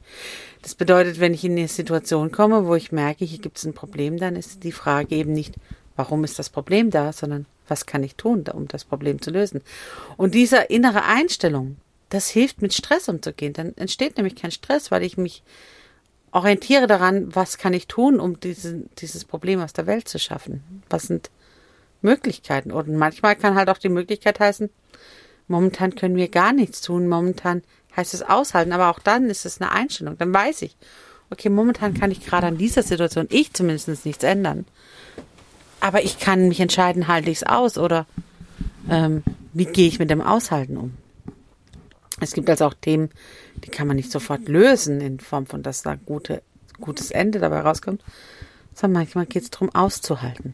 Das 0.61 0.75
bedeutet, 0.75 1.19
wenn 1.19 1.33
ich 1.33 1.43
in 1.43 1.53
eine 1.53 1.67
Situation 1.67 2.31
komme, 2.31 2.67
wo 2.67 2.75
ich 2.75 2.91
merke, 2.91 3.25
hier 3.25 3.39
gibt 3.39 3.57
es 3.57 3.65
ein 3.65 3.73
Problem, 3.73 4.17
dann 4.17 4.35
ist 4.35 4.63
die 4.63 4.71
Frage 4.71 5.15
eben 5.15 5.33
nicht, 5.33 5.55
warum 5.95 6.23
ist 6.23 6.37
das 6.37 6.51
Problem 6.51 6.91
da, 6.91 7.11
sondern 7.13 7.47
was 7.67 7.87
kann 7.87 8.03
ich 8.03 8.15
tun, 8.15 8.45
um 8.53 8.67
das 8.67 8.85
Problem 8.85 9.21
zu 9.21 9.31
lösen? 9.31 9.61
Und 10.17 10.35
diese 10.35 10.57
innere 10.57 11.03
Einstellung, 11.03 11.77
das 12.09 12.29
hilft, 12.29 12.61
mit 12.61 12.73
Stress 12.73 13.09
umzugehen. 13.09 13.53
Dann 13.53 13.75
entsteht 13.75 14.17
nämlich 14.17 14.35
kein 14.35 14.51
Stress, 14.51 14.91
weil 14.91 15.03
ich 15.03 15.17
mich 15.17 15.43
orientiere 16.31 16.87
daran, 16.87 17.35
was 17.35 17.57
kann 17.57 17.73
ich 17.73 17.87
tun, 17.87 18.19
um 18.19 18.39
diese, 18.39 18.83
dieses 18.99 19.25
Problem 19.25 19.59
aus 19.61 19.73
der 19.73 19.87
Welt 19.87 20.07
zu 20.07 20.19
schaffen? 20.19 20.83
Was 20.89 21.03
sind 21.03 21.29
Möglichkeiten? 22.01 22.71
Und 22.71 22.89
manchmal 22.89 23.35
kann 23.35 23.55
halt 23.55 23.69
auch 23.69 23.77
die 23.77 23.89
Möglichkeit 23.89 24.39
heißen, 24.39 24.69
momentan 25.47 25.95
können 25.95 26.15
wir 26.15 26.29
gar 26.29 26.53
nichts 26.53 26.81
tun, 26.81 27.07
momentan 27.07 27.63
heißt 27.95 28.13
es 28.13 28.21
aushalten, 28.21 28.73
aber 28.73 28.89
auch 28.89 28.99
dann 28.99 29.29
ist 29.29 29.45
es 29.45 29.59
eine 29.59 29.71
Einstellung. 29.71 30.17
Dann 30.17 30.33
weiß 30.33 30.61
ich, 30.61 30.75
okay, 31.29 31.49
momentan 31.49 31.93
kann 31.93 32.11
ich 32.11 32.25
gerade 32.25 32.47
an 32.47 32.57
dieser 32.57 32.83
Situation, 32.83 33.27
ich 33.29 33.53
zumindest 33.53 34.05
nichts 34.05 34.23
ändern. 34.23 34.65
Aber 35.79 36.03
ich 36.03 36.19
kann 36.19 36.47
mich 36.47 36.59
entscheiden, 36.59 37.07
halte 37.07 37.29
ich 37.29 37.37
es 37.37 37.43
aus 37.43 37.77
oder 37.77 38.05
ähm, 38.89 39.23
wie 39.53 39.65
gehe 39.65 39.87
ich 39.87 39.99
mit 39.99 40.09
dem 40.09 40.21
Aushalten 40.21 40.77
um? 40.77 40.95
Es 42.19 42.33
gibt 42.33 42.49
also 42.49 42.65
auch 42.65 42.73
Themen, 42.73 43.09
die 43.63 43.69
kann 43.69 43.87
man 43.87 43.95
nicht 43.95 44.11
sofort 44.11 44.47
lösen 44.47 45.01
in 45.01 45.19
Form 45.19 45.45
von, 45.45 45.61
dass 45.61 45.83
da 45.83 45.95
gute, 45.95 46.41
gutes 46.79 47.11
Ende 47.11 47.39
dabei 47.39 47.61
rauskommt, 47.61 48.03
sondern 48.73 49.01
manchmal 49.01 49.25
geht 49.27 49.43
es 49.43 49.51
darum, 49.51 49.73
auszuhalten. 49.73 50.53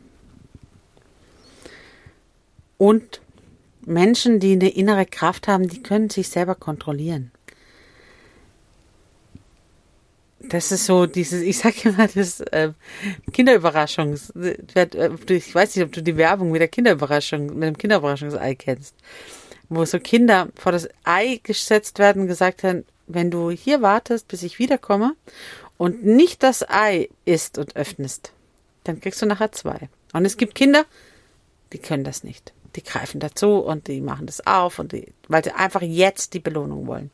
Und 2.77 3.22
Menschen, 3.86 4.39
die 4.39 4.53
eine 4.53 4.70
innere 4.70 5.06
Kraft 5.06 5.48
haben, 5.48 5.68
die 5.68 5.84
können 5.84 6.10
sich 6.10 6.30
selber 6.30 6.56
kontrollieren. 6.56 7.32
Das 10.39 10.74
ist 10.74 10.86
so 10.86 11.06
dieses, 11.06 11.42
ich 11.42 11.58
sag 11.58 11.86
immer, 11.86 12.08
das 12.08 12.42
äh, 12.42 12.72
Kinderüberraschungs, 13.32 14.32
äh, 14.32 14.58
ich 15.30 15.56
weiß 15.56 15.75
nicht, 15.75 15.86
ob 15.86 15.92
du 15.92 16.03
die 16.03 16.18
Werbung 16.18 16.51
mit 16.51 16.62
der 16.62 16.68
Kinderüberraschung, 16.68 17.58
mit 17.58 17.63
dem 17.63 17.77
Kinderüberraschungsei 17.77 18.56
kennst, 18.56 18.96
wo 19.70 19.86
so 19.86 20.00
Kinder 20.00 20.50
vor 20.56 20.72
das 20.72 20.89
Ei 21.03 21.39
gesetzt 21.44 22.00
werden 22.00 22.24
und 22.24 22.27
gesagt 22.27 22.63
haben, 22.63 22.86
wenn 23.08 23.32
du 23.32 23.51
hier 23.51 23.82
wartest, 23.82 24.27
bis 24.27 24.44
ich 24.44 24.60
wiederkomme 24.60 25.15
und 25.77 26.06
nicht 26.06 26.44
das 26.44 26.68
Ei 26.70 27.10
isst 27.25 27.58
und 27.58 27.75
öffnest, 27.75 28.34
dann 28.84 29.00
kriegst 29.00 29.22
du 29.22 29.25
nachher 29.25 29.51
zwei. 29.51 29.89
Und 30.13 30.25
es 30.25 30.38
gibt 30.38 30.56
Kinder, 30.56 30.86
die 31.72 31.80
können 31.80 32.03
das 32.03 32.24
nicht. 32.24 32.53
Die 32.75 32.84
greifen 32.84 33.20
dazu 33.20 33.60
und 33.60 33.88
die 33.88 34.01
machen 34.01 34.25
das 34.25 34.46
auf 34.48 34.80
und 34.80 34.92
die, 34.92 35.13
weil 35.27 35.44
sie 35.44 35.51
einfach 35.51 35.82
jetzt 35.82 36.34
die 36.34 36.39
Belohnung 36.39 36.88
wollen. 36.88 37.12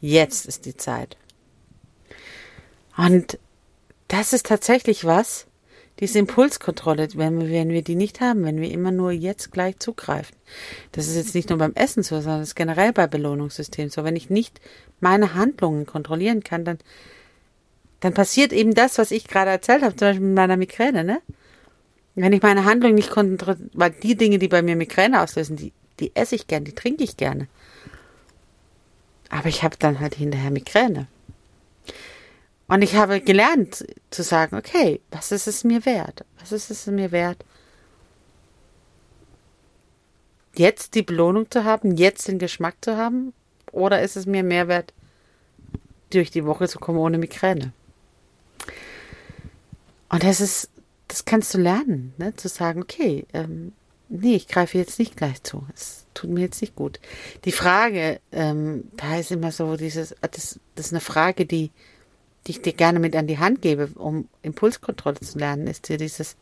Jetzt 0.00 0.46
ist 0.46 0.66
die 0.66 0.76
Zeit. 0.76 1.16
Und 2.96 3.38
das 4.08 4.32
ist 4.32 4.46
tatsächlich 4.46 5.04
was, 5.04 5.46
diese 6.00 6.18
Impulskontrolle, 6.18 7.08
wenn 7.14 7.40
wir, 7.40 7.50
wenn 7.50 7.68
wir 7.68 7.82
die 7.82 7.94
nicht 7.94 8.20
haben, 8.20 8.44
wenn 8.44 8.60
wir 8.60 8.70
immer 8.70 8.90
nur 8.90 9.12
jetzt 9.12 9.52
gleich 9.52 9.78
zugreifen. 9.78 10.34
Das 10.92 11.08
ist 11.08 11.16
jetzt 11.16 11.34
nicht 11.34 11.50
nur 11.50 11.58
beim 11.58 11.74
Essen 11.74 12.02
so, 12.02 12.16
sondern 12.20 12.40
das 12.40 12.50
ist 12.50 12.54
generell 12.54 12.92
bei 12.92 13.06
Belohnungssystemen 13.06 13.90
so. 13.90 14.02
Wenn 14.02 14.16
ich 14.16 14.30
nicht 14.30 14.60
meine 15.00 15.34
Handlungen 15.34 15.84
kontrollieren 15.84 16.42
kann, 16.42 16.64
dann, 16.64 16.78
dann 18.00 18.14
passiert 18.14 18.52
eben 18.52 18.74
das, 18.74 18.96
was 18.96 19.10
ich 19.10 19.28
gerade 19.28 19.50
erzählt 19.50 19.82
habe, 19.82 19.94
zum 19.94 20.08
Beispiel 20.08 20.26
mit 20.26 20.36
meiner 20.36 20.56
Migräne, 20.56 21.04
ne? 21.04 21.20
Wenn 22.20 22.32
ich 22.32 22.42
meine 22.42 22.64
Handlungen 22.64 22.94
nicht 22.94 23.10
kontrolliere, 23.10 23.70
weil 23.72 23.90
die 23.90 24.16
Dinge, 24.16 24.38
die 24.38 24.48
bei 24.48 24.62
mir 24.62 24.76
Migräne 24.76 25.22
auslösen, 25.22 25.56
die, 25.56 25.72
die 25.98 26.14
esse 26.14 26.34
ich 26.34 26.46
gern, 26.46 26.64
die 26.64 26.74
trinke 26.74 27.02
ich 27.02 27.16
gerne. 27.16 27.48
Aber 29.30 29.48
ich 29.48 29.62
habe 29.62 29.76
dann 29.78 30.00
halt 30.00 30.16
hinterher 30.16 30.50
Migräne. 30.50 31.06
Und 32.68 32.82
ich 32.82 32.94
habe 32.94 33.20
gelernt 33.20 33.84
zu 34.10 34.22
sagen, 34.22 34.56
okay, 34.56 35.00
was 35.10 35.32
ist 35.32 35.46
es 35.46 35.64
mir 35.64 35.84
wert? 35.86 36.24
Was 36.38 36.52
ist 36.52 36.70
es 36.70 36.86
mir 36.86 37.10
wert? 37.10 37.44
Jetzt 40.54 40.94
die 40.94 41.02
Belohnung 41.02 41.50
zu 41.50 41.64
haben, 41.64 41.96
jetzt 41.96 42.28
den 42.28 42.38
Geschmack 42.38 42.76
zu 42.80 42.96
haben? 42.96 43.32
Oder 43.72 44.02
ist 44.02 44.16
es 44.16 44.26
mir 44.26 44.42
mehr 44.42 44.68
wert, 44.68 44.92
durch 46.10 46.30
die 46.30 46.44
Woche 46.44 46.68
zu 46.68 46.78
kommen 46.78 46.98
ohne 46.98 47.18
Migräne? 47.18 47.72
Und 50.08 50.22
das 50.24 50.40
ist, 50.40 50.70
das 51.10 51.24
kannst 51.24 51.52
du 51.54 51.58
lernen, 51.58 52.14
ne? 52.18 52.34
zu 52.36 52.48
sagen, 52.48 52.82
okay, 52.82 53.26
ähm, 53.32 53.72
nee, 54.08 54.36
ich 54.36 54.48
greife 54.48 54.78
jetzt 54.78 54.98
nicht 54.98 55.16
gleich 55.16 55.42
zu. 55.42 55.66
Es 55.74 56.06
tut 56.14 56.30
mir 56.30 56.40
jetzt 56.40 56.60
nicht 56.60 56.76
gut. 56.76 57.00
Die 57.44 57.52
Frage, 57.52 58.20
ähm, 58.32 58.84
da 58.96 59.18
ist 59.18 59.30
immer 59.30 59.52
so 59.52 59.76
dieses, 59.76 60.14
das, 60.20 60.58
das 60.74 60.86
ist 60.86 60.92
eine 60.92 61.00
Frage, 61.00 61.46
die 61.46 61.70
die 62.46 62.52
ich 62.52 62.62
dir 62.62 62.72
gerne 62.72 62.98
mit 62.98 63.14
an 63.16 63.26
die 63.26 63.38
Hand 63.38 63.62
gebe, 63.62 63.88
um 63.96 64.28
Impulskontrolle 64.42 65.20
zu 65.20 65.38
lernen, 65.38 65.66
ist 65.66 65.88
dir 65.88 65.98
dieses, 65.98 66.36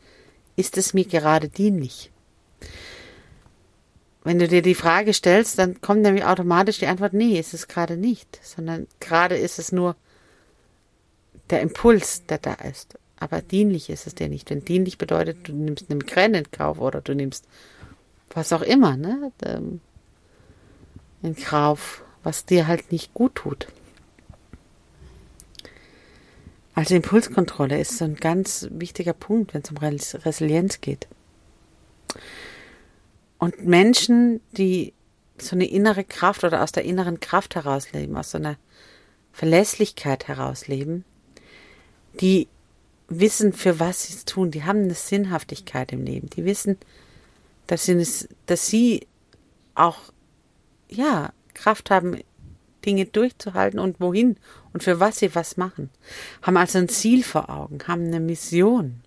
ist 0.55 0.77
es 0.77 0.93
mir 0.93 1.05
gerade 1.05 1.49
dienlich? 1.49 2.11
Wenn 4.23 4.39
du 4.39 4.47
dir 4.47 4.61
die 4.61 4.75
Frage 4.75 5.13
stellst, 5.13 5.59
dann 5.59 5.81
kommt 5.81 6.01
nämlich 6.01 6.25
automatisch 6.25 6.79
die 6.79 6.87
Antwort, 6.87 7.13
nee, 7.13 7.39
ist 7.39 7.53
es 7.53 7.67
gerade 7.67 7.97
nicht, 7.97 8.39
sondern 8.43 8.87
gerade 8.99 9.37
ist 9.37 9.59
es 9.59 9.71
nur 9.71 9.95
der 11.49 11.61
Impuls, 11.61 12.25
der 12.25 12.37
da 12.37 12.53
ist. 12.53 12.97
Aber 13.19 13.41
dienlich 13.41 13.89
ist 13.89 14.07
es 14.07 14.15
dir 14.15 14.29
nicht. 14.29 14.49
Wenn 14.49 14.63
dienlich 14.63 14.97
bedeutet, 14.97 15.47
du 15.47 15.53
nimmst 15.53 15.89
eine 15.89 15.97
Migräne 15.97 16.39
in 16.39 16.51
Kauf 16.51 16.79
oder 16.79 17.01
du 17.01 17.13
nimmst 17.13 17.45
was 18.33 18.53
auch 18.53 18.61
immer, 18.61 18.95
ne, 18.95 19.31
ähm, 19.43 19.81
in 21.21 21.35
Kauf, 21.35 22.03
was 22.23 22.45
dir 22.45 22.67
halt 22.67 22.91
nicht 22.91 23.13
gut 23.13 23.35
tut. 23.35 23.67
Also 26.75 26.95
Impulskontrolle 26.95 27.79
ist 27.79 27.97
so 27.97 28.05
ein 28.05 28.15
ganz 28.15 28.67
wichtiger 28.71 29.13
Punkt, 29.13 29.53
wenn 29.53 29.63
es 29.63 29.71
um 29.71 29.77
Resilienz 29.77 30.79
geht. 30.79 31.07
Und 33.37 33.65
Menschen, 33.65 34.39
die 34.51 34.93
so 35.37 35.55
eine 35.55 35.69
innere 35.69 36.03
Kraft 36.05 36.43
oder 36.43 36.63
aus 36.63 36.71
der 36.71 36.85
inneren 36.85 37.19
Kraft 37.19 37.55
herausleben, 37.55 38.15
aus 38.15 38.31
so 38.31 38.37
einer 38.37 38.57
Verlässlichkeit 39.33 40.27
herausleben, 40.27 41.03
die 42.21 42.47
wissen, 43.09 43.53
für 43.53 43.79
was 43.79 44.03
sie 44.03 44.13
es 44.13 44.25
tun. 44.25 44.51
Die 44.51 44.63
haben 44.63 44.83
eine 44.83 44.93
Sinnhaftigkeit 44.93 45.91
im 45.91 46.03
Leben. 46.03 46.29
Die 46.29 46.45
wissen, 46.45 46.77
dass 47.67 47.85
sie, 47.85 48.27
dass 48.45 48.67
sie 48.67 49.07
auch, 49.75 49.97
ja, 50.89 51.31
Kraft 51.53 51.89
haben, 51.89 52.19
Dinge 52.85 53.05
durchzuhalten 53.05 53.79
und 53.79 53.99
wohin 53.99 54.37
und 54.73 54.83
für 54.83 54.99
was 54.99 55.19
sie 55.19 55.35
was 55.35 55.57
machen. 55.57 55.89
Haben 56.41 56.57
also 56.57 56.77
ein 56.77 56.89
Ziel 56.89 57.23
vor 57.23 57.49
Augen, 57.49 57.79
haben 57.87 58.05
eine 58.05 58.19
Mission. 58.19 59.01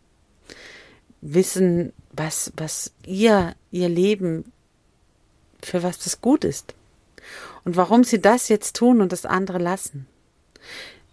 Wissen, 1.21 1.93
was, 2.13 2.53
was 2.57 2.93
ihr, 3.07 3.55
ihr 3.71 3.89
Leben, 3.89 4.53
für 5.63 5.83
was 5.83 5.99
das 5.99 6.21
gut 6.21 6.45
ist. 6.45 6.75
Und 7.65 7.77
warum 7.77 8.05
sie 8.05 8.21
das 8.21 8.49
jetzt 8.49 8.77
tun 8.77 9.01
und 9.01 9.13
das 9.13 9.25
andere 9.25 9.59
lassen. 9.59 10.07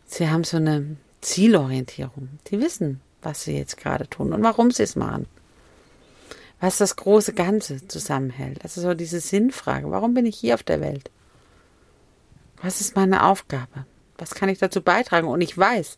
Sie 0.05 0.29
haben 0.29 0.43
so 0.43 0.57
eine 0.57 0.97
Zielorientierung. 1.21 2.29
Die 2.47 2.59
wissen, 2.59 3.01
was 3.21 3.43
sie 3.43 3.57
jetzt 3.57 3.77
gerade 3.77 4.09
tun 4.09 4.33
und 4.33 4.43
warum 4.43 4.71
sie 4.71 4.83
es 4.83 4.95
machen. 4.95 5.27
Was 6.59 6.77
das 6.77 6.95
große 6.95 7.33
Ganze 7.33 7.87
zusammenhält. 7.87 8.63
Also 8.63 8.81
so 8.81 8.93
diese 8.93 9.19
Sinnfrage. 9.19 9.89
Warum 9.91 10.13
bin 10.13 10.25
ich 10.25 10.37
hier 10.37 10.55
auf 10.55 10.63
der 10.63 10.81
Welt? 10.81 11.09
Was 12.61 12.81
ist 12.81 12.95
meine 12.95 13.25
Aufgabe? 13.25 13.85
Was 14.17 14.35
kann 14.35 14.49
ich 14.49 14.59
dazu 14.59 14.81
beitragen? 14.81 15.27
Und 15.27 15.41
ich 15.41 15.57
weiß, 15.57 15.97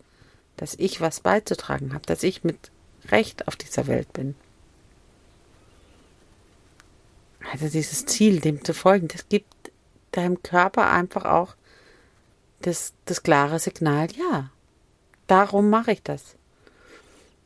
dass 0.58 0.76
ich 0.76 1.02
was 1.02 1.22
beizutragen 1.22 1.94
habe, 1.94 2.06
dass 2.06 2.22
ich 2.22 2.44
mit 2.44 2.72
Recht 3.10 3.48
auf 3.48 3.56
dieser 3.56 3.88
Welt 3.88 4.14
bin. 4.14 4.36
Also 7.52 7.68
dieses 7.68 8.06
Ziel, 8.06 8.40
dem 8.40 8.64
zu 8.64 8.74
folgen, 8.74 9.08
das 9.08 9.28
gibt 9.28 9.72
deinem 10.12 10.44
Körper 10.44 10.92
einfach 10.92 11.26
auch 11.26 11.56
das, 12.62 12.94
das 13.06 13.24
klare 13.24 13.58
Signal, 13.58 14.08
ja, 14.12 14.52
darum 15.32 15.70
mache 15.70 15.94
ich 15.94 16.04
das. 16.04 16.36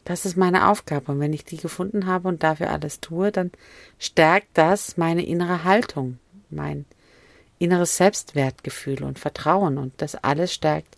Das 0.06 0.26
ist 0.26 0.38
meine 0.38 0.70
Aufgabe. 0.70 1.12
Und 1.12 1.20
wenn 1.20 1.34
ich 1.34 1.46
die 1.46 1.58
gefunden 1.58 2.06
habe 2.06 2.28
und 2.28 2.44
dafür 2.44 2.72
alles 2.72 3.00
tue, 3.00 3.32
dann 3.32 3.52
stärkt 4.00 4.50
das 4.54 4.98
meine 4.98 5.26
innere 5.26 5.64
Haltung, 5.64 6.20
mein 6.50 6.86
inneres 7.60 7.98
Selbstwertgefühl 7.98 9.04
und 9.04 9.20
Vertrauen. 9.20 9.78
Und 9.78 9.94
das 9.98 10.16
alles 10.16 10.54
stärkt 10.54 10.98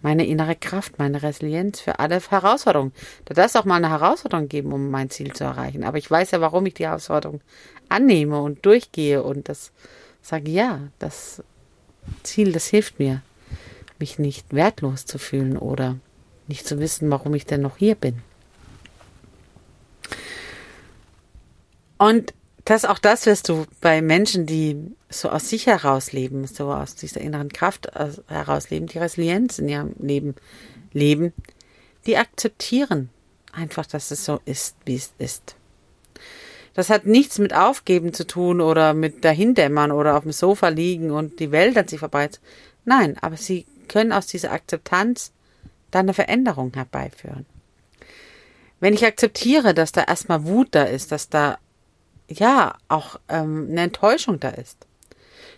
meine 0.00 0.26
innere 0.26 0.54
Kraft, 0.54 0.98
meine 0.98 1.22
Resilienz 1.22 1.80
für 1.80 1.98
alle 1.98 2.20
Herausforderungen. 2.20 2.92
Da 3.24 3.34
darf 3.34 3.46
es 3.46 3.56
auch 3.56 3.64
mal 3.64 3.76
eine 3.76 3.90
Herausforderung 3.90 4.48
geben, 4.48 4.72
um 4.72 4.90
mein 4.90 5.10
Ziel 5.10 5.32
zu 5.32 5.44
erreichen. 5.44 5.82
Aber 5.82 5.98
ich 5.98 6.08
weiß 6.08 6.30
ja, 6.30 6.40
warum 6.40 6.66
ich 6.66 6.74
die 6.74 6.86
Herausforderung 6.86 7.40
annehme 7.88 8.40
und 8.40 8.64
durchgehe 8.64 9.22
und 9.22 9.48
das 9.48 9.72
sage, 10.22 10.50
ja, 10.50 10.80
das 11.00 11.42
Ziel, 12.22 12.52
das 12.52 12.68
hilft 12.68 12.98
mir 13.00 13.22
mich 14.00 14.18
nicht 14.18 14.52
wertlos 14.52 15.04
zu 15.04 15.18
fühlen 15.18 15.56
oder 15.56 15.96
nicht 16.46 16.66
zu 16.66 16.78
wissen, 16.78 17.10
warum 17.10 17.34
ich 17.34 17.46
denn 17.46 17.60
noch 17.60 17.76
hier 17.76 17.94
bin. 17.94 18.22
Und 21.98 22.32
das, 22.64 22.84
auch 22.84 22.98
das 22.98 23.26
wirst 23.26 23.48
du 23.48 23.66
bei 23.80 24.02
Menschen, 24.02 24.46
die 24.46 24.76
so 25.08 25.30
aus 25.30 25.48
sich 25.48 25.66
heraus 25.66 26.12
leben, 26.12 26.46
so 26.46 26.72
aus 26.72 26.94
dieser 26.94 27.20
inneren 27.20 27.48
Kraft 27.48 27.90
heraus 28.28 28.70
leben, 28.70 28.86
die 28.86 28.98
Resilienz 28.98 29.58
in 29.58 29.68
ihrem 29.68 29.94
Leben 29.98 30.34
leben, 30.92 31.32
die 32.06 32.16
akzeptieren 32.16 33.10
einfach, 33.52 33.86
dass 33.86 34.10
es 34.10 34.24
so 34.24 34.40
ist, 34.44 34.76
wie 34.84 34.96
es 34.96 35.12
ist. 35.18 35.56
Das 36.74 36.90
hat 36.90 37.06
nichts 37.06 37.38
mit 37.38 37.54
Aufgeben 37.54 38.12
zu 38.12 38.26
tun 38.26 38.60
oder 38.60 38.94
mit 38.94 39.24
Dahindämmern 39.24 39.90
oder 39.90 40.16
auf 40.16 40.22
dem 40.22 40.32
Sofa 40.32 40.68
liegen 40.68 41.10
und 41.10 41.40
die 41.40 41.50
Welt 41.50 41.76
an 41.76 41.88
sich 41.88 41.98
vorbei. 41.98 42.28
Nein, 42.84 43.16
aber 43.20 43.36
sie 43.36 43.66
können 43.88 44.12
aus 44.12 44.26
dieser 44.26 44.52
Akzeptanz 44.52 45.32
dann 45.90 46.06
eine 46.06 46.14
Veränderung 46.14 46.72
herbeiführen. 46.74 47.46
Wenn 48.80 48.94
ich 48.94 49.04
akzeptiere, 49.04 49.74
dass 49.74 49.92
da 49.92 50.04
erstmal 50.04 50.44
Wut 50.44 50.68
da 50.72 50.84
ist, 50.84 51.10
dass 51.10 51.28
da 51.28 51.58
ja 52.28 52.76
auch 52.88 53.18
ähm, 53.28 53.68
eine 53.70 53.82
Enttäuschung 53.82 54.38
da 54.38 54.50
ist, 54.50 54.86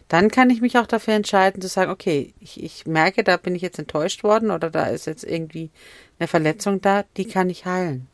dann 0.09 0.31
kann 0.31 0.51
ich 0.51 0.61
mich 0.61 0.77
auch 0.77 0.87
dafür 0.87 1.15
entscheiden 1.15 1.61
zu 1.61 1.69
sagen, 1.69 1.91
okay, 1.91 2.35
ich, 2.41 2.63
ich 2.63 2.87
merke, 2.87 3.23
da 3.23 3.37
bin 3.37 3.55
ich 3.55 3.63
jetzt 3.63 3.79
enttäuscht 3.79 4.25
worden 4.25 4.51
oder 4.51 4.71
da 4.71 4.87
ist 4.87 5.07
jetzt 5.07 5.25
irgendwie 5.25 5.71
eine 6.19 6.27
Verletzung 6.27 6.81
da, 6.81 7.05
die 7.17 7.27
kann 7.27 7.51
ich 7.51 7.67
heilen. 7.67 8.09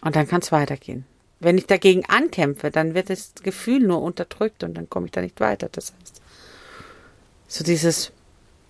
Und 0.00 0.16
dann 0.16 0.26
kann 0.26 0.40
es 0.40 0.52
weitergehen. 0.52 1.04
Wenn 1.38 1.58
ich 1.58 1.66
dagegen 1.66 2.04
ankämpfe, 2.06 2.70
dann 2.70 2.94
wird 2.94 3.10
das 3.10 3.34
Gefühl 3.42 3.80
nur 3.80 4.00
unterdrückt 4.00 4.64
und 4.64 4.74
dann 4.74 4.88
komme 4.88 5.06
ich 5.06 5.12
da 5.12 5.20
nicht 5.20 5.40
weiter. 5.40 5.68
Das 5.70 5.92
heißt, 6.00 6.22
so 7.48 7.64
dieses 7.64 8.12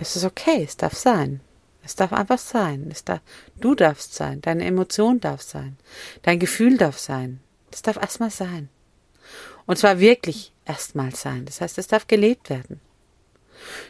es 0.00 0.16
ist 0.16 0.24
okay, 0.24 0.64
es 0.64 0.76
darf 0.76 0.94
sein. 0.94 1.40
Es 1.84 1.94
darf 1.94 2.12
einfach 2.12 2.38
sein. 2.38 2.88
Es 2.90 3.04
darf, 3.04 3.20
du 3.60 3.74
darfst 3.74 4.14
sein, 4.14 4.40
deine 4.40 4.64
Emotion 4.64 5.20
darf 5.20 5.42
sein, 5.42 5.76
dein 6.22 6.38
Gefühl 6.38 6.78
darf 6.78 6.98
sein. 6.98 7.40
Das 7.70 7.82
darf 7.82 7.96
erstmal 7.96 8.30
sein. 8.30 8.68
Und 9.66 9.78
zwar 9.78 10.00
wirklich 10.00 10.52
erstmal 10.64 11.14
sein. 11.14 11.44
Das 11.44 11.60
heißt, 11.60 11.78
es 11.78 11.86
darf 11.86 12.06
gelebt 12.06 12.50
werden. 12.50 12.80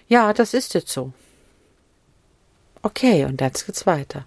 Ja, 0.09 0.33
das 0.33 0.53
ist 0.53 0.75
jetzt 0.75 0.91
so. 0.91 1.13
Okay, 2.83 3.25
und 3.25 3.41
jetzt 3.41 3.67
geht's 3.67 3.87
weiter. 3.87 4.27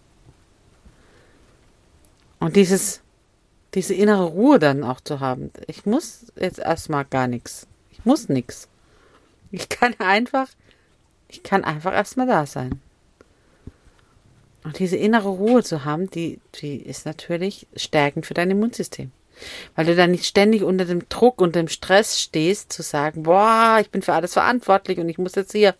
Und 2.39 2.55
dieses, 2.55 3.01
diese 3.73 3.93
innere 3.93 4.25
Ruhe 4.25 4.59
dann 4.59 4.83
auch 4.83 5.01
zu 5.01 5.19
haben. 5.19 5.51
Ich 5.67 5.85
muss 5.85 6.31
jetzt 6.35 6.59
erstmal 6.59 7.05
gar 7.05 7.27
nichts. 7.27 7.67
Ich 7.91 8.05
muss 8.05 8.29
nichts. 8.29 8.67
Ich 9.51 9.69
kann 9.69 9.95
einfach 9.99 10.47
ich 11.33 11.41
kann 11.43 11.63
einfach 11.63 11.93
erstmal 11.93 12.27
da 12.27 12.45
sein. 12.45 12.79
Und 14.63 14.79
diese 14.79 14.95
innere 14.95 15.29
Ruhe 15.29 15.63
zu 15.63 15.83
haben, 15.83 16.09
die, 16.09 16.39
die 16.61 16.77
ist 16.77 17.05
natürlich 17.05 17.67
stärkend 17.75 18.25
für 18.25 18.35
dein 18.35 18.51
Immunsystem. 18.51 19.11
Weil 19.75 19.87
du 19.87 19.95
dann 19.95 20.11
nicht 20.11 20.25
ständig 20.25 20.61
unter 20.61 20.85
dem 20.85 21.09
Druck 21.09 21.41
und 21.41 21.55
dem 21.55 21.67
Stress 21.67 22.21
stehst, 22.21 22.71
zu 22.71 22.83
sagen, 22.83 23.23
boah, 23.23 23.79
ich 23.81 23.89
bin 23.89 24.03
für 24.03 24.13
alles 24.13 24.33
verantwortlich 24.33 24.99
und 24.99 25.09
ich 25.09 25.17
muss 25.17 25.35
jetzt 25.35 25.51
hier. 25.51 25.75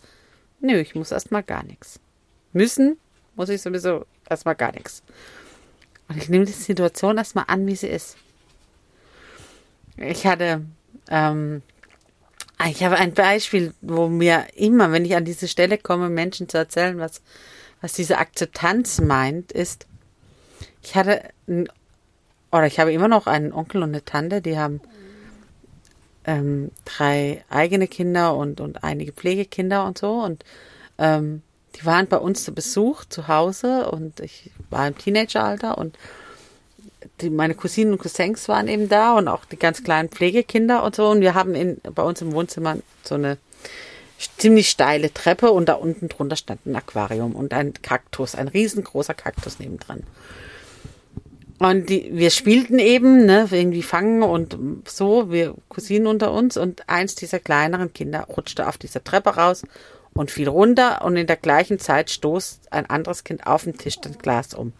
Nö, 0.60 0.80
ich 0.80 0.94
muss 0.96 1.12
erstmal 1.12 1.44
gar 1.44 1.62
nichts. 1.62 2.00
Müssen 2.52 2.98
muss 3.36 3.48
ich 3.48 3.62
sowieso 3.62 4.06
erstmal 4.28 4.56
gar 4.56 4.72
nichts. 4.72 5.02
Und 6.08 6.16
ich 6.18 6.28
nehme 6.28 6.44
die 6.44 6.52
Situation 6.52 7.16
erstmal 7.16 7.44
an, 7.46 7.66
wie 7.66 7.76
sie 7.76 7.88
ist. 7.88 8.16
Ich 9.96 10.26
hatte 10.26 10.62
ähm, 11.08 11.62
ich 12.70 12.84
habe 12.84 12.96
ein 12.96 13.14
Beispiel, 13.14 13.74
wo 13.80 14.08
mir 14.08 14.46
immer, 14.54 14.92
wenn 14.92 15.04
ich 15.04 15.16
an 15.16 15.24
diese 15.24 15.48
Stelle 15.48 15.78
komme, 15.78 16.08
Menschen 16.08 16.48
zu 16.48 16.58
erzählen, 16.58 16.98
was, 16.98 17.22
was 17.80 17.92
diese 17.92 18.18
Akzeptanz 18.18 19.00
meint, 19.00 19.52
ist, 19.52 19.86
ich 20.82 20.94
hatte, 20.94 21.22
oder 22.52 22.66
ich 22.66 22.78
habe 22.78 22.92
immer 22.92 23.08
noch 23.08 23.26
einen 23.26 23.52
Onkel 23.52 23.82
und 23.82 23.90
eine 23.90 24.04
Tante, 24.04 24.40
die 24.42 24.58
haben 24.58 24.80
ähm, 26.24 26.70
drei 26.84 27.44
eigene 27.48 27.88
Kinder 27.88 28.36
und, 28.36 28.60
und 28.60 28.84
einige 28.84 29.12
Pflegekinder 29.12 29.84
und 29.84 29.98
so 29.98 30.22
und 30.22 30.44
ähm, 30.98 31.42
die 31.76 31.84
waren 31.84 32.06
bei 32.06 32.18
uns 32.18 32.44
zu 32.44 32.54
Besuch 32.54 33.04
zu 33.04 33.28
Hause 33.28 33.90
und 33.90 34.20
ich 34.20 34.50
war 34.70 34.86
im 34.86 34.96
Teenageralter 34.96 35.76
und 35.76 35.98
die, 37.20 37.30
meine 37.30 37.54
Cousinen 37.54 37.92
und 37.92 37.98
Cousins 37.98 38.48
waren 38.48 38.68
eben 38.68 38.88
da 38.88 39.14
und 39.14 39.28
auch 39.28 39.44
die 39.44 39.58
ganz 39.58 39.82
kleinen 39.82 40.08
Pflegekinder 40.08 40.82
und 40.82 40.96
so. 40.96 41.08
Und 41.08 41.20
wir 41.20 41.34
haben 41.34 41.54
in, 41.54 41.80
bei 41.94 42.02
uns 42.02 42.20
im 42.22 42.32
Wohnzimmer 42.32 42.76
so 43.02 43.14
eine 43.14 43.38
ziemlich 44.38 44.70
steile 44.70 45.12
Treppe 45.12 45.50
und 45.50 45.68
da 45.68 45.74
unten 45.74 46.08
drunter 46.08 46.36
stand 46.36 46.66
ein 46.66 46.76
Aquarium 46.76 47.34
und 47.34 47.52
ein 47.52 47.74
Kaktus, 47.74 48.34
ein 48.34 48.48
riesengroßer 48.48 49.14
Kaktus 49.14 49.58
nebendran. 49.58 50.02
Und 51.58 51.88
die, 51.88 52.10
wir 52.12 52.30
spielten 52.30 52.78
eben, 52.78 53.26
ne, 53.26 53.48
irgendwie 53.50 53.82
fangen 53.82 54.22
und 54.22 54.58
so, 54.86 55.30
wir 55.30 55.54
Cousinen 55.68 56.06
unter 56.06 56.32
uns 56.32 56.56
und 56.56 56.88
eins 56.88 57.14
dieser 57.14 57.38
kleineren 57.38 57.92
Kinder 57.92 58.22
rutschte 58.24 58.68
auf 58.68 58.76
dieser 58.76 59.04
Treppe 59.04 59.30
raus 59.30 59.62
und 60.14 60.30
fiel 60.30 60.48
runter 60.48 61.04
und 61.04 61.16
in 61.16 61.26
der 61.26 61.36
gleichen 61.36 61.78
Zeit 61.78 62.10
stoßt 62.10 62.72
ein 62.72 62.86
anderes 62.90 63.24
Kind 63.24 63.46
auf 63.46 63.64
den 63.64 63.78
Tisch 63.78 64.00
das 64.00 64.18
Glas 64.18 64.54
um. 64.54 64.72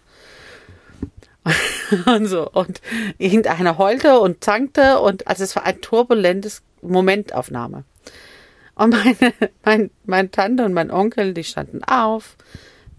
und 2.07 2.26
so. 2.26 2.50
Und 2.50 2.80
irgendeiner 3.18 3.78
heulte 3.78 4.18
und 4.20 4.42
zankte 4.42 5.00
und 5.00 5.26
also 5.26 5.44
es 5.44 5.54
war 5.57 5.64
ein 5.64 5.80
turbulentes 5.80 6.62
Momentaufnahme. 6.83 7.85
Und 8.74 8.90
meine, 8.90 9.33
mein, 9.64 9.90
meine 10.04 10.30
Tante 10.30 10.64
und 10.64 10.72
mein 10.72 10.90
Onkel, 10.90 11.35
die 11.35 11.44
standen 11.44 11.85
auf, 11.85 12.37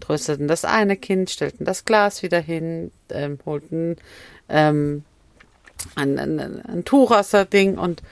trösteten 0.00 0.48
das 0.48 0.64
eine 0.64 0.96
Kind, 0.96 1.30
stellten 1.30 1.64
das 1.64 1.84
Glas 1.84 2.22
wieder 2.22 2.40
hin, 2.40 2.90
ähm, 3.10 3.38
holten 3.44 3.96
ähm, 4.48 5.04
ein, 5.94 6.18
ein, 6.18 6.64
ein 6.64 6.84
Tuch 6.84 7.10
aus 7.10 7.30
der 7.30 7.44
Ding 7.44 7.78
und 7.78 8.02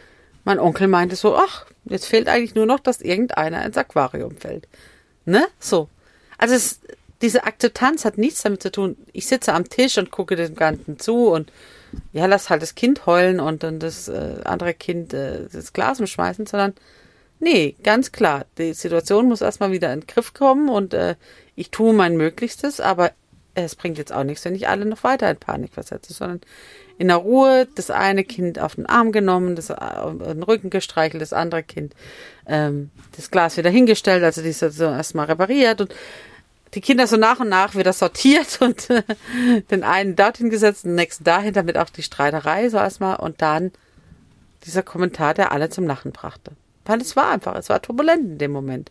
mein 0.44 0.58
Onkel 0.58 0.88
meinte 0.88 1.16
so, 1.16 1.36
ach, 1.36 1.66
jetzt 1.84 2.06
fehlt 2.06 2.28
eigentlich 2.28 2.54
nur 2.54 2.66
noch, 2.66 2.80
dass 2.80 3.00
irgendeiner 3.00 3.64
ins 3.64 3.78
Aquarium 3.78 4.36
fällt. 4.36 4.68
Ne? 5.24 5.46
So. 5.58 5.88
Also 6.36 6.54
es, 6.54 6.80
diese 7.24 7.44
Akzeptanz 7.44 8.04
hat 8.04 8.18
nichts 8.18 8.42
damit 8.42 8.62
zu 8.62 8.70
tun. 8.70 8.98
Ich 9.14 9.26
sitze 9.26 9.54
am 9.54 9.66
Tisch 9.66 9.96
und 9.96 10.10
gucke 10.10 10.36
dem 10.36 10.54
Ganzen 10.54 10.98
zu 10.98 11.30
und 11.30 11.50
ja, 12.12 12.26
lass 12.26 12.50
halt 12.50 12.60
das 12.60 12.74
Kind 12.74 13.06
heulen 13.06 13.40
und 13.40 13.62
dann 13.62 13.78
das 13.78 14.08
äh, 14.08 14.40
andere 14.44 14.74
Kind 14.74 15.14
äh, 15.14 15.48
das 15.50 15.72
Glas 15.72 16.00
umschmeißen, 16.00 16.44
sondern 16.44 16.74
nee, 17.40 17.76
ganz 17.82 18.12
klar, 18.12 18.44
die 18.58 18.74
Situation 18.74 19.26
muss 19.26 19.40
erstmal 19.40 19.72
wieder 19.72 19.90
in 19.90 20.00
den 20.00 20.06
Griff 20.06 20.34
kommen 20.34 20.68
und 20.68 20.92
äh, 20.92 21.16
ich 21.56 21.70
tue 21.70 21.94
mein 21.94 22.18
Möglichstes, 22.18 22.78
aber 22.78 23.12
es 23.54 23.74
bringt 23.74 23.96
jetzt 23.96 24.12
auch 24.12 24.24
nichts, 24.24 24.44
wenn 24.44 24.54
ich 24.54 24.68
alle 24.68 24.84
noch 24.84 25.02
weiter 25.02 25.30
in 25.30 25.38
Panik 25.38 25.72
versetze, 25.72 26.12
sondern 26.12 26.42
in 26.98 27.08
der 27.08 27.16
Ruhe 27.16 27.66
das 27.74 27.90
eine 27.90 28.24
Kind 28.24 28.58
auf 28.58 28.74
den 28.74 28.84
Arm 28.84 29.12
genommen, 29.12 29.56
das 29.56 29.70
auf 29.70 30.18
den 30.18 30.42
Rücken 30.42 30.68
gestreichelt, 30.68 31.22
das 31.22 31.32
andere 31.32 31.62
Kind 31.62 31.94
ähm, 32.46 32.90
das 33.16 33.30
Glas 33.30 33.56
wieder 33.56 33.70
hingestellt, 33.70 34.22
also 34.22 34.42
die 34.42 34.52
so 34.52 34.84
erstmal 34.84 35.26
repariert 35.26 35.80
und 35.80 35.94
die 36.74 36.80
Kinder 36.80 37.06
so 37.06 37.16
nach 37.16 37.40
und 37.40 37.48
nach 37.48 37.74
wieder 37.74 37.92
sortiert 37.92 38.58
und 38.60 38.90
äh, 38.90 39.02
den 39.70 39.84
einen 39.84 40.16
dorthin 40.16 40.50
gesetzt, 40.50 40.84
den 40.84 40.94
nächsten 40.94 41.24
dahin, 41.24 41.54
damit 41.54 41.78
auch 41.78 41.90
die 41.90 42.02
Streiterei 42.02 42.68
so 42.68 42.76
erstmal 42.76 43.16
und 43.16 43.42
dann 43.42 43.72
dieser 44.64 44.82
Kommentar, 44.82 45.34
der 45.34 45.52
alle 45.52 45.68
zum 45.70 45.86
Lachen 45.86 46.12
brachte. 46.12 46.52
Weil 46.84 47.00
es 47.00 47.16
war 47.16 47.30
einfach, 47.30 47.54
es 47.56 47.68
war 47.68 47.80
turbulent 47.82 48.24
in 48.24 48.38
dem 48.38 48.52
Moment. 48.52 48.90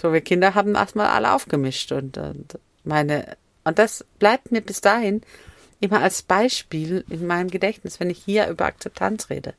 So, 0.00 0.12
wir 0.12 0.20
Kinder 0.20 0.54
haben 0.54 0.74
erstmal 0.74 1.08
alle 1.08 1.32
aufgemischt 1.32 1.90
und, 1.92 2.18
und 2.18 2.58
meine, 2.84 3.36
und 3.64 3.78
das 3.78 4.04
bleibt 4.18 4.52
mir 4.52 4.60
bis 4.60 4.80
dahin 4.80 5.22
immer 5.80 6.00
als 6.00 6.22
Beispiel 6.22 7.04
in 7.08 7.26
meinem 7.26 7.50
Gedächtnis, 7.50 8.00
wenn 8.00 8.10
ich 8.10 8.22
hier 8.24 8.48
über 8.48 8.66
Akzeptanz 8.66 9.30
rede. 9.30 9.54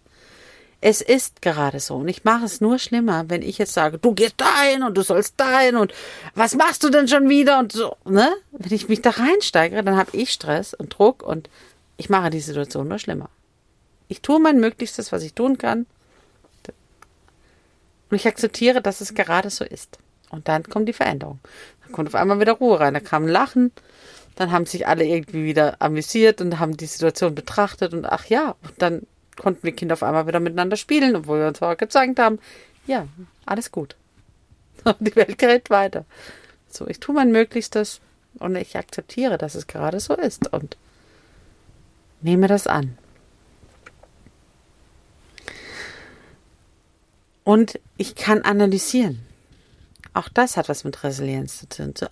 Es 0.81 1.01
ist 1.01 1.41
gerade 1.41 1.79
so. 1.79 1.95
Und 1.95 2.07
ich 2.07 2.23
mache 2.23 2.45
es 2.45 2.61
nur 2.61 2.79
schlimmer, 2.79 3.25
wenn 3.27 3.41
ich 3.41 3.57
jetzt 3.57 3.73
sage, 3.73 3.97
du 3.97 4.13
gehst 4.13 4.35
dahin 4.37 4.83
und 4.83 4.95
du 4.95 5.01
sollst 5.01 5.33
dahin 5.37 5.75
und 5.75 5.93
was 6.35 6.55
machst 6.55 6.83
du 6.83 6.89
denn 6.89 7.07
schon 7.07 7.27
wieder 7.27 7.59
und 7.59 7.73
so, 7.73 7.97
ne? 8.05 8.29
Wenn 8.51 8.71
ich 8.71 8.87
mich 8.87 9.01
da 9.01 9.09
reinsteigere, 9.09 9.83
dann 9.83 9.97
habe 9.97 10.15
ich 10.15 10.31
Stress 10.31 10.73
und 10.73 10.97
Druck 10.97 11.21
und 11.21 11.49
ich 11.97 12.09
mache 12.09 12.29
die 12.29 12.39
Situation 12.39 12.87
nur 12.87 12.99
schlimmer. 12.99 13.29
Ich 14.07 14.21
tue 14.21 14.39
mein 14.39 14.59
Möglichstes, 14.59 15.11
was 15.11 15.23
ich 15.23 15.33
tun 15.33 15.57
kann. 15.57 15.85
Und 18.09 18.15
ich 18.15 18.27
akzeptiere, 18.27 18.81
dass 18.81 19.01
es 19.01 19.13
gerade 19.13 19.49
so 19.49 19.63
ist. 19.63 19.99
Und 20.29 20.47
dann 20.47 20.63
kommt 20.63 20.87
die 20.87 20.93
Veränderung. 20.93 21.39
Dann 21.83 21.91
kommt 21.91 22.07
auf 22.07 22.15
einmal 22.15 22.39
wieder 22.39 22.53
Ruhe 22.53 22.79
rein. 22.79 22.93
Da 22.93 23.01
kam 23.01 23.27
Lachen. 23.27 23.71
Dann 24.35 24.51
haben 24.51 24.65
sich 24.65 24.87
alle 24.87 25.05
irgendwie 25.05 25.43
wieder 25.43 25.75
amüsiert 25.79 26.41
und 26.41 26.59
haben 26.59 26.77
die 26.77 26.85
Situation 26.85 27.35
betrachtet 27.35 27.93
und 27.93 28.05
ach 28.05 28.25
ja, 28.25 28.55
und 28.63 28.81
dann 28.81 29.01
konnten 29.39 29.63
wir 29.63 29.71
Kinder 29.71 29.93
auf 29.93 30.03
einmal 30.03 30.27
wieder 30.27 30.39
miteinander 30.39 30.77
spielen, 30.77 31.15
obwohl 31.15 31.39
wir 31.39 31.47
uns 31.47 31.61
auch 31.61 31.75
gezeigt 31.75 32.19
haben, 32.19 32.37
ja, 32.85 33.07
alles 33.45 33.71
gut. 33.71 33.95
Die 34.99 35.15
Welt 35.15 35.37
gerät 35.39 35.71
weiter. 35.71 36.05
So, 36.69 36.87
ich 36.87 36.99
tue 36.99 37.15
mein 37.15 37.31
Möglichstes 37.31 38.01
und 38.37 38.55
ich 38.55 38.77
akzeptiere, 38.77 39.37
dass 39.39 39.55
es 39.55 39.65
gerade 39.65 39.99
so 39.99 40.13
ist 40.13 40.53
und 40.53 40.77
nehme 42.21 42.47
das 42.47 42.67
an. 42.67 42.97
Und 47.43 47.79
ich 47.97 48.13
kann 48.13 48.43
analysieren. 48.43 49.25
Auch 50.13 50.29
das 50.29 50.57
hat 50.57 50.69
was 50.69 50.83
mit 50.83 51.03
Resilienz 51.03 51.59
zu 51.59 51.69
tun. 51.69 51.95
Zur 51.95 52.11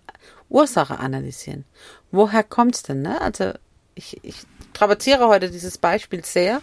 Ursache 0.49 0.97
analysieren. 0.97 1.65
Woher 2.11 2.43
kommt 2.43 2.75
es 2.75 2.83
denn? 2.83 3.01
Ne? 3.01 3.21
Also 3.21 3.53
ich, 3.93 4.23
ich 4.23 4.37
traversiere 4.73 5.27
heute 5.27 5.51
dieses 5.51 5.77
Beispiel 5.77 6.23
sehr, 6.23 6.61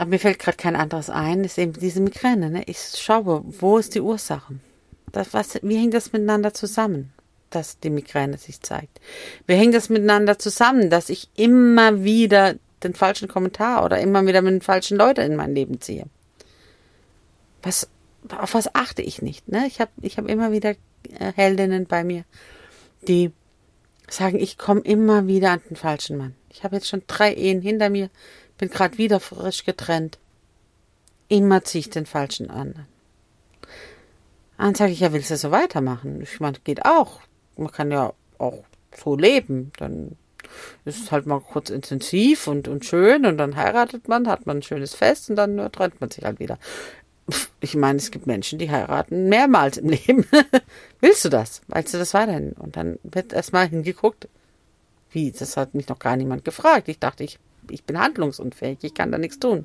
aber 0.00 0.08
mir 0.08 0.18
fällt 0.18 0.38
gerade 0.38 0.56
kein 0.56 0.76
anderes 0.76 1.10
ein, 1.10 1.44
ist 1.44 1.58
eben 1.58 1.74
diese 1.74 2.00
Migräne. 2.00 2.48
Ne? 2.48 2.62
Ich 2.64 2.78
schaue, 2.96 3.44
wo 3.44 3.76
ist 3.76 3.94
die 3.94 4.00
Ursache? 4.00 4.54
Das, 5.12 5.34
was, 5.34 5.58
wie 5.62 5.76
hängt 5.76 5.92
das 5.92 6.14
miteinander 6.14 6.54
zusammen, 6.54 7.12
dass 7.50 7.80
die 7.80 7.90
Migräne 7.90 8.38
sich 8.38 8.62
zeigt? 8.62 8.98
Wie 9.46 9.56
hängt 9.56 9.74
das 9.74 9.90
miteinander 9.90 10.38
zusammen, 10.38 10.88
dass 10.88 11.10
ich 11.10 11.28
immer 11.36 12.02
wieder 12.02 12.54
den 12.82 12.94
falschen 12.94 13.28
Kommentar 13.28 13.84
oder 13.84 14.00
immer 14.00 14.26
wieder 14.26 14.40
mit 14.40 14.54
den 14.54 14.62
falschen 14.62 14.96
Leuten 14.96 15.20
in 15.20 15.36
mein 15.36 15.54
Leben 15.54 15.82
ziehe? 15.82 16.06
Was, 17.62 17.86
auf 18.30 18.54
was 18.54 18.74
achte 18.74 19.02
ich 19.02 19.20
nicht? 19.20 19.48
Ne? 19.48 19.66
Ich 19.66 19.82
habe 19.82 19.90
ich 20.00 20.16
hab 20.16 20.26
immer 20.30 20.50
wieder 20.50 20.70
äh, 21.18 21.32
Heldinnen 21.36 21.84
bei 21.84 22.04
mir, 22.04 22.24
die 23.06 23.32
sagen, 24.08 24.40
ich 24.40 24.56
komme 24.56 24.80
immer 24.80 25.26
wieder 25.26 25.50
an 25.50 25.60
den 25.68 25.76
falschen 25.76 26.16
Mann. 26.16 26.34
Ich 26.48 26.64
habe 26.64 26.76
jetzt 26.76 26.88
schon 26.88 27.02
drei 27.06 27.34
Ehen 27.34 27.60
hinter 27.60 27.90
mir, 27.90 28.08
bin 28.60 28.68
gerade 28.68 28.98
wieder 28.98 29.18
frisch 29.20 29.64
getrennt. 29.64 30.18
Immer 31.28 31.64
ziehe 31.64 31.80
ich 31.80 31.90
den 31.90 32.06
falschen 32.06 32.50
an. 32.50 32.86
Dann 34.58 34.74
sage 34.74 34.92
ich, 34.92 35.00
ja, 35.00 35.12
willst 35.12 35.30
du 35.30 35.36
so 35.36 35.50
weitermachen? 35.50 36.20
Ich 36.20 36.38
meine, 36.38 36.58
geht 36.62 36.84
auch. 36.84 37.20
Man 37.56 37.72
kann 37.72 37.90
ja 37.90 38.12
auch 38.38 38.64
so 38.94 39.16
leben. 39.16 39.72
Dann 39.78 40.16
ist 40.84 41.02
es 41.02 41.10
halt 41.10 41.26
mal 41.26 41.40
kurz 41.40 41.70
intensiv 41.70 42.46
und, 42.46 42.68
und 42.68 42.84
schön 42.84 43.24
und 43.24 43.38
dann 43.38 43.56
heiratet 43.56 44.08
man, 44.08 44.28
hat 44.28 44.46
man 44.46 44.58
ein 44.58 44.62
schönes 44.62 44.94
Fest 44.94 45.30
und 45.30 45.36
dann 45.36 45.56
trennt 45.72 46.00
man 46.00 46.10
sich 46.10 46.24
halt 46.24 46.38
wieder. 46.38 46.58
Ich 47.60 47.76
meine, 47.76 47.98
es 47.98 48.10
gibt 48.10 48.26
Menschen, 48.26 48.58
die 48.58 48.70
heiraten 48.70 49.28
mehrmals 49.28 49.78
im 49.78 49.88
Leben. 49.90 50.26
Willst 51.00 51.24
du 51.24 51.30
das? 51.30 51.62
Willst 51.68 51.94
du 51.94 51.98
das 51.98 52.12
weiterhin? 52.12 52.52
Und 52.52 52.76
dann 52.76 52.98
wird 53.04 53.32
erstmal 53.32 53.68
hingeguckt. 53.68 54.28
Wie? 55.12 55.30
Das 55.30 55.56
hat 55.56 55.74
mich 55.74 55.88
noch 55.88 55.98
gar 55.98 56.16
niemand 56.16 56.44
gefragt. 56.44 56.88
Ich 56.88 56.98
dachte, 56.98 57.24
ich 57.24 57.38
ich 57.70 57.84
bin 57.84 57.98
handlungsunfähig, 57.98 58.78
ich 58.82 58.94
kann 58.94 59.12
da 59.12 59.18
nichts 59.18 59.38
tun. 59.38 59.64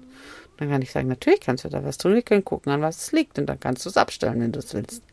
Dann 0.57 0.69
kann 0.69 0.81
ich 0.81 0.91
sagen, 0.91 1.07
natürlich 1.07 1.41
kannst 1.41 1.65
du 1.65 1.69
da 1.69 1.83
was 1.83 1.97
tun, 1.97 2.13
wir 2.13 2.21
können 2.21 2.45
gucken, 2.45 2.71
an 2.71 2.81
was 2.81 3.03
es 3.03 3.11
liegt 3.11 3.37
und 3.37 3.47
dann 3.47 3.59
kannst 3.59 3.85
du 3.85 3.89
es 3.89 3.97
abstellen, 3.97 4.39
wenn 4.41 4.51
du 4.51 4.59
es 4.59 4.73
willst. 4.73 5.03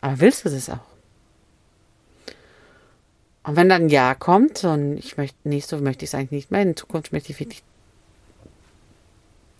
Aber 0.00 0.20
willst 0.20 0.44
du 0.44 0.48
es 0.48 0.68
auch? 0.68 0.78
Und 3.44 3.56
wenn 3.56 3.68
dann 3.68 3.84
ein 3.84 3.88
Ja 3.88 4.14
kommt 4.14 4.64
und 4.64 4.98
ich 4.98 5.16
möchte 5.16 5.36
so 5.60 5.78
möchte 5.78 6.04
ich 6.04 6.10
es 6.10 6.14
eigentlich 6.14 6.32
nicht 6.32 6.50
mehr, 6.50 6.62
in 6.62 6.76
Zukunft 6.76 7.12
möchte 7.12 7.32
ich 7.32 7.40
wirklich 7.40 7.62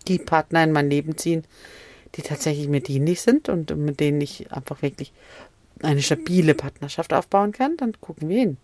die 0.06 0.18
Partner 0.18 0.64
in 0.64 0.72
mein 0.72 0.90
Leben 0.90 1.16
ziehen, 1.16 1.44
die 2.14 2.22
tatsächlich 2.22 2.68
mir 2.68 2.80
dienlich 2.80 3.20
sind 3.20 3.48
und 3.48 3.74
mit 3.76 4.00
denen 4.00 4.20
ich 4.20 4.52
einfach 4.52 4.82
wirklich 4.82 5.12
eine 5.82 6.02
stabile 6.02 6.54
Partnerschaft 6.54 7.12
aufbauen 7.12 7.52
kann, 7.52 7.76
dann 7.76 7.92
gucken 8.00 8.28
wir 8.28 8.38
hin. 8.38 8.56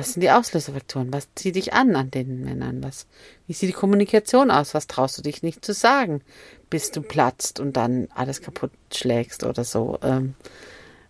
Was 0.00 0.14
sind 0.14 0.22
die 0.22 0.30
Auslösefaktoren? 0.30 1.12
Was 1.12 1.28
zieht 1.34 1.56
dich 1.56 1.74
an 1.74 1.94
an 1.94 2.10
den 2.10 2.42
Männern? 2.42 2.82
Was, 2.82 3.06
wie 3.46 3.52
sieht 3.52 3.68
die 3.68 3.74
Kommunikation 3.74 4.50
aus? 4.50 4.72
Was 4.72 4.86
traust 4.86 5.18
du 5.18 5.22
dich 5.22 5.42
nicht 5.42 5.62
zu 5.62 5.74
sagen, 5.74 6.22
bis 6.70 6.90
du 6.90 7.02
platzt 7.02 7.60
und 7.60 7.76
dann 7.76 8.08
alles 8.14 8.40
kaputt 8.40 8.70
schlägst 8.94 9.44
oder 9.44 9.62
so? 9.62 9.98
Ähm, 10.02 10.36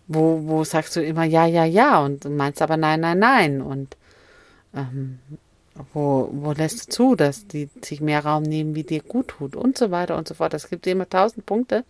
wo, 0.07 0.41
wo 0.43 0.65
sagst 0.65 0.97
du 0.97 1.01
immer 1.01 1.23
ja, 1.23 1.45
ja, 1.45 1.63
ja 1.63 2.03
und 2.03 2.25
meinst 2.25 2.61
aber 2.61 2.75
nein, 2.75 2.99
nein, 2.99 3.19
nein? 3.19 3.61
Und 3.61 3.95
ähm, 4.75 5.19
wo, 5.93 6.27
wo 6.33 6.51
lässt 6.51 6.87
du 6.87 6.91
zu, 6.91 7.15
dass 7.15 7.47
die 7.47 7.69
sich 7.81 8.01
mehr 8.01 8.25
Raum 8.25 8.43
nehmen, 8.43 8.75
wie 8.75 8.83
dir 8.83 9.03
gut 9.03 9.29
tut 9.29 9.55
und 9.55 9.77
so 9.77 9.91
weiter 9.91 10.17
und 10.17 10.27
so 10.27 10.33
fort. 10.33 10.53
Es 10.53 10.69
gibt 10.69 10.85
immer 10.85 11.07
tausend 11.07 11.45
Punkte. 11.45 11.85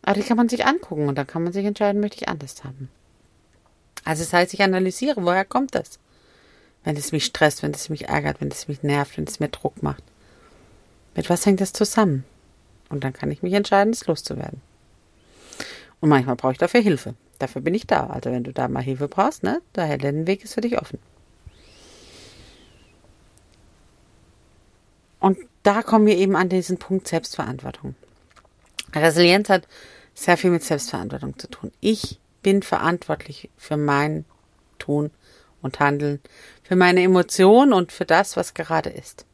Aber 0.00 0.14
die 0.14 0.22
kann 0.22 0.38
man 0.38 0.48
sich 0.48 0.64
angucken 0.64 1.08
und 1.08 1.18
dann 1.18 1.26
kann 1.26 1.44
man 1.44 1.52
sich 1.52 1.66
entscheiden, 1.66 2.00
möchte 2.00 2.22
ich 2.22 2.28
anders 2.30 2.64
haben. 2.64 2.88
Also 4.04 4.22
das 4.22 4.32
heißt, 4.32 4.54
ich 4.54 4.62
analysiere, 4.62 5.22
woher 5.22 5.44
kommt 5.44 5.74
das? 5.74 5.98
Wenn 6.84 6.96
es 6.96 7.12
mich 7.12 7.26
stresst, 7.26 7.62
wenn 7.62 7.72
es 7.72 7.88
mich 7.88 8.08
ärgert, 8.08 8.40
wenn 8.40 8.48
es 8.48 8.68
mich 8.68 8.82
nervt, 8.82 9.18
wenn 9.18 9.24
es 9.24 9.40
mir 9.40 9.48
Druck 9.48 9.82
macht. 9.82 10.02
Mit 11.14 11.28
was 11.28 11.44
hängt 11.44 11.60
das 11.60 11.72
zusammen? 11.72 12.24
Und 12.88 13.04
dann 13.04 13.12
kann 13.12 13.30
ich 13.30 13.42
mich 13.42 13.52
entscheiden, 13.52 13.92
es 13.92 14.06
loszuwerden. 14.06 14.62
Und 16.00 16.08
manchmal 16.08 16.36
brauche 16.36 16.52
ich 16.52 16.58
dafür 16.58 16.80
Hilfe. 16.80 17.14
Dafür 17.38 17.62
bin 17.62 17.74
ich 17.74 17.86
da. 17.86 18.06
Also 18.06 18.30
wenn 18.30 18.44
du 18.44 18.52
da 18.52 18.68
mal 18.68 18.82
Hilfe 18.82 19.08
brauchst, 19.08 19.42
ne, 19.42 19.60
der 19.74 19.84
Heldenweg 19.84 20.44
ist 20.44 20.54
für 20.54 20.60
dich 20.60 20.80
offen. 20.80 20.98
Und 25.20 25.38
da 25.62 25.82
kommen 25.82 26.06
wir 26.06 26.16
eben 26.16 26.36
an 26.36 26.48
diesen 26.48 26.78
Punkt 26.78 27.06
Selbstverantwortung. 27.06 27.94
Resilienz 28.94 29.48
hat 29.50 29.68
sehr 30.14 30.36
viel 30.36 30.50
mit 30.50 30.64
Selbstverantwortung 30.64 31.38
zu 31.38 31.48
tun. 31.48 31.70
Ich 31.80 32.18
bin 32.42 32.62
verantwortlich 32.62 33.50
für 33.56 33.76
mein 33.76 34.24
Tun 34.78 35.10
und 35.62 35.80
Handeln, 35.80 36.20
für 36.62 36.76
meine 36.76 37.02
Emotionen 37.02 37.72
und 37.72 37.92
für 37.92 38.04
das, 38.04 38.36
was 38.36 38.54
gerade 38.54 38.90
ist. 38.90 39.26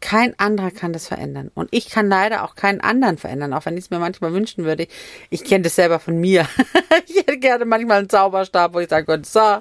Kein 0.00 0.38
anderer 0.38 0.70
kann 0.70 0.94
das 0.94 1.08
verändern. 1.08 1.50
Und 1.54 1.68
ich 1.72 1.90
kann 1.90 2.08
leider 2.08 2.42
auch 2.42 2.54
keinen 2.54 2.80
anderen 2.80 3.18
verändern, 3.18 3.52
auch 3.52 3.66
wenn 3.66 3.76
ich 3.76 3.84
es 3.84 3.90
mir 3.90 3.98
manchmal 3.98 4.32
wünschen 4.32 4.64
würde. 4.64 4.86
Ich 5.28 5.44
kenne 5.44 5.64
das 5.64 5.76
selber 5.76 6.00
von 6.00 6.18
mir. 6.18 6.46
ich 7.06 7.16
hätte 7.16 7.38
gerne 7.38 7.66
manchmal 7.66 7.98
einen 7.98 8.08
Zauberstab, 8.08 8.72
wo 8.72 8.80
ich 8.80 8.88
sagen 8.88 9.06
könnte, 9.06 9.28
so, 9.28 9.58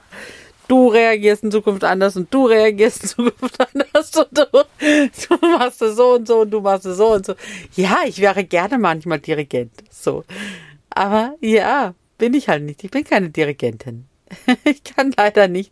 du 0.70 0.88
reagierst 0.88 1.44
in 1.44 1.52
Zukunft 1.52 1.84
anders 1.84 2.16
und 2.16 2.34
du 2.34 2.46
reagierst 2.46 3.04
in 3.04 3.10
Zukunft 3.10 3.60
anders 3.74 4.16
und 4.16 4.38
du, 4.38 4.46
du 4.50 5.48
machst 5.58 5.82
es 5.82 5.98
so 5.98 6.14
und 6.14 6.28
so 6.28 6.42
und 6.42 6.52
du 6.52 6.62
machst 6.62 6.86
es 6.86 6.98
so 6.98 7.14
und 7.14 7.26
so. 7.26 7.36
Ja, 7.76 7.98
ich 8.06 8.20
wäre 8.22 8.46
gerne 8.46 8.78
manchmal 8.78 9.20
Dirigent. 9.20 9.74
So. 9.90 10.24
Aber 10.90 11.36
ja, 11.42 11.94
bin 12.20 12.36
ich 12.36 12.48
halt 12.48 12.64
nicht. 12.64 12.84
Ich 12.84 12.92
bin 12.92 13.04
keine 13.04 13.32
Dirigentin. 13.32 14.06
Ich 14.64 14.84
kann 14.84 15.12
leider 15.18 15.48
nicht 15.48 15.72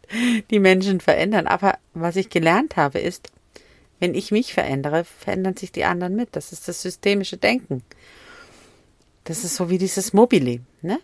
die 0.50 0.60
Menschen 0.60 1.00
verändern. 1.00 1.46
Aber 1.46 1.78
was 1.94 2.16
ich 2.16 2.30
gelernt 2.30 2.76
habe, 2.76 2.98
ist, 2.98 3.32
wenn 4.00 4.16
ich 4.16 4.32
mich 4.32 4.54
verändere, 4.54 5.04
verändern 5.04 5.56
sich 5.56 5.72
die 5.72 5.84
anderen 5.84 6.16
mit. 6.16 6.30
Das 6.36 6.52
ist 6.52 6.68
das 6.68 6.82
systemische 6.82 7.38
Denken. 7.38 7.84
Das 9.26 9.44
ist 9.44 9.56
so 9.56 9.70
wie 9.70 9.78
dieses 9.78 10.14
Mobile. 10.14 10.62
Ne? 10.82 11.00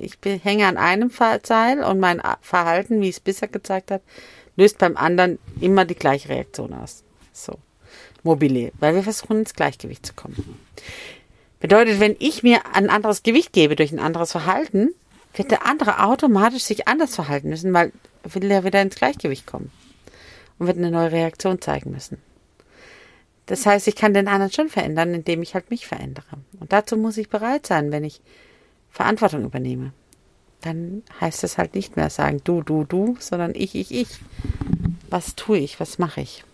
Ich 0.00 0.18
hänge 0.24 0.66
an 0.66 0.76
einem 0.76 1.10
Seil 1.42 1.82
und 1.82 1.98
mein 1.98 2.22
Verhalten, 2.40 3.02
wie 3.02 3.08
es 3.08 3.20
bisher 3.20 3.48
gezeigt 3.48 3.90
hat, 3.90 4.02
löst 4.56 4.78
beim 4.78 4.96
anderen 4.96 5.38
immer 5.60 5.84
die 5.84 5.96
gleiche 5.96 6.28
Reaktion 6.28 6.72
aus. 6.72 7.02
So. 7.32 7.58
Mobile, 8.22 8.72
weil 8.78 8.94
wir 8.94 9.02
versuchen 9.02 9.38
ins 9.38 9.54
Gleichgewicht 9.54 10.04
zu 10.04 10.14
kommen. 10.14 10.58
Bedeutet, 11.60 12.00
wenn 12.00 12.16
ich 12.18 12.42
mir 12.42 12.60
ein 12.74 12.90
anderes 12.90 13.22
Gewicht 13.22 13.52
gebe 13.52 13.76
durch 13.76 13.92
ein 13.92 13.98
anderes 13.98 14.32
Verhalten, 14.32 14.94
wird 15.34 15.50
der 15.50 15.66
andere 15.66 16.04
automatisch 16.04 16.64
sich 16.64 16.88
anders 16.88 17.14
verhalten 17.14 17.48
müssen, 17.48 17.72
weil 17.72 17.92
will 18.24 18.50
er 18.50 18.64
wieder 18.64 18.82
ins 18.82 18.96
Gleichgewicht 18.96 19.46
kommen 19.46 19.70
und 20.58 20.66
wird 20.66 20.78
eine 20.78 20.90
neue 20.90 21.12
Reaktion 21.12 21.60
zeigen 21.60 21.90
müssen. 21.90 22.18
Das 23.46 23.64
heißt, 23.64 23.86
ich 23.86 23.94
kann 23.94 24.12
den 24.12 24.26
anderen 24.28 24.52
schon 24.52 24.68
verändern, 24.68 25.14
indem 25.14 25.40
ich 25.42 25.54
halt 25.54 25.70
mich 25.70 25.86
verändere. 25.86 26.26
Und 26.58 26.72
dazu 26.72 26.96
muss 26.96 27.16
ich 27.16 27.28
bereit 27.28 27.66
sein, 27.66 27.92
wenn 27.92 28.02
ich 28.02 28.20
Verantwortung 28.90 29.44
übernehme. 29.44 29.92
Dann 30.62 31.02
heißt 31.20 31.44
es 31.44 31.58
halt 31.58 31.74
nicht 31.74 31.96
mehr 31.96 32.10
sagen, 32.10 32.40
du, 32.42 32.62
du, 32.62 32.84
du, 32.84 33.16
sondern 33.20 33.54
ich, 33.54 33.74
ich, 33.76 33.92
ich. 33.92 34.08
Was 35.10 35.36
tue 35.36 35.58
ich? 35.58 35.78
Was 35.78 35.98
mache 35.98 36.22
ich? 36.22 36.44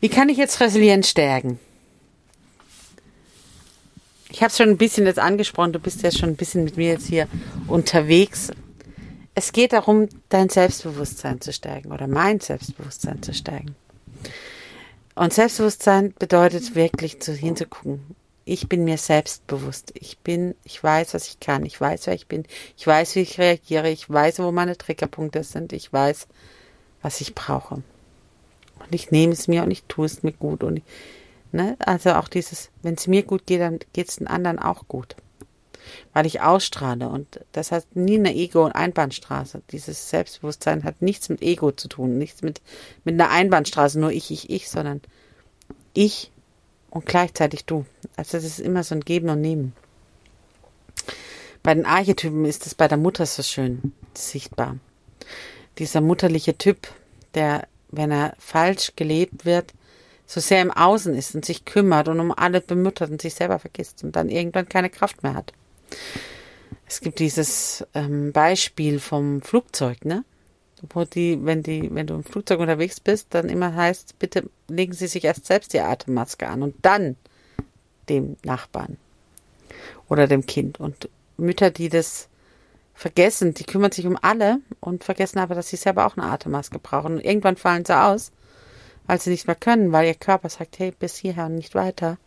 Wie 0.00 0.08
kann 0.08 0.28
ich 0.28 0.38
jetzt 0.38 0.60
Resilienz 0.60 1.08
stärken? 1.08 1.58
Ich 4.30 4.42
habe 4.42 4.50
es 4.50 4.58
schon 4.58 4.68
ein 4.68 4.76
bisschen 4.76 5.06
jetzt 5.06 5.18
angesprochen, 5.18 5.72
du 5.72 5.78
bist 5.78 6.02
ja 6.02 6.10
schon 6.10 6.30
ein 6.30 6.36
bisschen 6.36 6.64
mit 6.64 6.76
mir 6.76 6.88
jetzt 6.88 7.06
hier 7.06 7.26
unterwegs. 7.66 8.50
Es 9.34 9.52
geht 9.52 9.72
darum, 9.72 10.08
dein 10.28 10.48
Selbstbewusstsein 10.48 11.40
zu 11.40 11.52
stärken 11.52 11.92
oder 11.92 12.06
mein 12.06 12.40
Selbstbewusstsein 12.40 13.22
zu 13.22 13.32
stärken. 13.32 13.74
Und 15.14 15.32
Selbstbewusstsein 15.32 16.12
bedeutet 16.18 16.74
wirklich 16.74 17.20
zu, 17.20 17.32
hinzugucken. 17.32 18.14
Ich 18.44 18.68
bin 18.68 18.84
mir 18.84 18.98
selbstbewusst. 18.98 19.92
Ich 19.94 20.18
bin, 20.18 20.54
ich 20.64 20.82
weiß, 20.82 21.14
was 21.14 21.28
ich 21.28 21.40
kann. 21.40 21.66
Ich 21.66 21.80
weiß, 21.80 22.06
wer 22.06 22.14
ich 22.14 22.28
bin. 22.28 22.44
Ich 22.76 22.86
weiß, 22.86 23.14
wie 23.14 23.20
ich 23.20 23.38
reagiere. 23.38 23.90
Ich 23.90 24.08
weiß, 24.08 24.38
wo 24.38 24.52
meine 24.52 24.78
Triggerpunkte 24.78 25.42
sind. 25.42 25.72
Ich 25.72 25.92
weiß, 25.92 26.28
was 27.02 27.20
ich 27.20 27.34
brauche. 27.34 27.82
Und 28.88 28.94
ich 28.94 29.10
nehme 29.10 29.32
es 29.32 29.48
mir 29.48 29.62
und 29.62 29.70
ich 29.70 29.84
tue 29.84 30.06
es 30.06 30.22
mir 30.22 30.32
gut. 30.32 30.62
Und 30.62 30.82
ne? 31.52 31.76
Also 31.78 32.12
auch 32.12 32.28
dieses, 32.28 32.70
wenn 32.82 32.94
es 32.94 33.06
mir 33.06 33.22
gut 33.22 33.46
geht, 33.46 33.60
dann 33.60 33.78
geht 33.92 34.08
es 34.08 34.16
den 34.16 34.26
anderen 34.26 34.58
auch 34.58 34.88
gut 34.88 35.16
weil 36.12 36.26
ich 36.26 36.40
ausstrahle. 36.40 37.08
Und 37.08 37.40
das 37.52 37.72
hat 37.72 37.84
nie 37.94 38.18
eine 38.18 38.34
Ego- 38.34 38.64
und 38.64 38.72
Einbahnstraße. 38.72 39.62
Dieses 39.70 40.10
Selbstbewusstsein 40.10 40.84
hat 40.84 41.02
nichts 41.02 41.28
mit 41.28 41.42
Ego 41.42 41.72
zu 41.72 41.88
tun, 41.88 42.18
nichts 42.18 42.42
mit, 42.42 42.60
mit 43.04 43.14
einer 43.14 43.30
Einbahnstraße, 43.30 43.98
nur 43.98 44.12
ich, 44.12 44.30
ich, 44.30 44.50
ich, 44.50 44.68
sondern 44.68 45.00
ich 45.94 46.30
und 46.90 47.06
gleichzeitig 47.06 47.64
du. 47.64 47.84
Also 48.16 48.36
das 48.38 48.44
ist 48.44 48.60
immer 48.60 48.82
so 48.82 48.94
ein 48.94 49.02
Geben 49.02 49.28
und 49.28 49.40
Nehmen. 49.40 49.74
Bei 51.62 51.74
den 51.74 51.86
Archetypen 51.86 52.44
ist 52.44 52.66
es 52.66 52.74
bei 52.74 52.88
der 52.88 52.98
Mutter 52.98 53.26
so 53.26 53.42
schön 53.42 53.92
sichtbar. 54.14 54.76
Dieser 55.78 56.00
mutterliche 56.00 56.56
Typ, 56.56 56.88
der, 57.34 57.66
wenn 57.90 58.10
er 58.10 58.34
falsch 58.38 58.92
gelebt 58.96 59.44
wird, 59.44 59.72
so 60.26 60.40
sehr 60.40 60.60
im 60.60 60.70
Außen 60.70 61.14
ist 61.14 61.34
und 61.34 61.44
sich 61.44 61.64
kümmert 61.64 62.08
und 62.08 62.20
um 62.20 62.32
alle 62.32 62.60
bemüttert 62.60 63.10
und 63.10 63.22
sich 63.22 63.34
selber 63.34 63.58
vergisst 63.58 64.04
und 64.04 64.14
dann 64.14 64.28
irgendwann 64.28 64.68
keine 64.68 64.90
Kraft 64.90 65.22
mehr 65.22 65.34
hat. 65.34 65.52
Es 66.86 67.00
gibt 67.00 67.18
dieses 67.18 67.86
ähm, 67.94 68.32
Beispiel 68.32 68.98
vom 69.00 69.42
Flugzeug, 69.42 70.04
ne? 70.04 70.24
Wo 70.90 71.04
die, 71.04 71.44
wenn 71.44 71.62
die, 71.62 71.92
wenn 71.92 72.06
du 72.06 72.14
im 72.14 72.24
Flugzeug 72.24 72.60
unterwegs 72.60 73.00
bist, 73.00 73.28
dann 73.30 73.48
immer 73.48 73.74
heißt, 73.74 74.18
bitte 74.18 74.48
legen 74.68 74.92
Sie 74.92 75.08
sich 75.08 75.24
erst 75.24 75.46
selbst 75.46 75.72
die 75.72 75.80
Atemmaske 75.80 76.46
an 76.46 76.62
und 76.62 76.76
dann 76.82 77.16
dem 78.08 78.36
Nachbarn 78.44 78.96
oder 80.08 80.28
dem 80.28 80.46
Kind. 80.46 80.78
Und 80.78 81.08
Mütter, 81.36 81.70
die 81.70 81.88
das 81.88 82.28
vergessen, 82.98 83.54
die 83.54 83.64
kümmern 83.64 83.92
sich 83.92 84.06
um 84.06 84.18
alle 84.20 84.60
und 84.80 85.04
vergessen 85.04 85.38
aber, 85.38 85.54
dass 85.54 85.68
sie 85.68 85.76
selber 85.76 86.06
auch 86.06 86.16
eine 86.16 86.26
Atemmaske 86.26 86.78
brauchen. 86.78 87.14
Und 87.14 87.24
irgendwann 87.24 87.56
fallen 87.56 87.84
sie 87.84 87.98
aus, 87.98 88.32
weil 89.06 89.20
sie 89.20 89.30
nicht 89.30 89.46
mehr 89.46 89.56
können, 89.56 89.92
weil 89.92 90.06
ihr 90.06 90.14
Körper 90.14 90.48
sagt, 90.48 90.78
hey, 90.78 90.90
bis 90.90 91.16
hierher 91.16 91.46
und 91.46 91.54
nicht 91.54 91.74
weiter. 91.74 92.18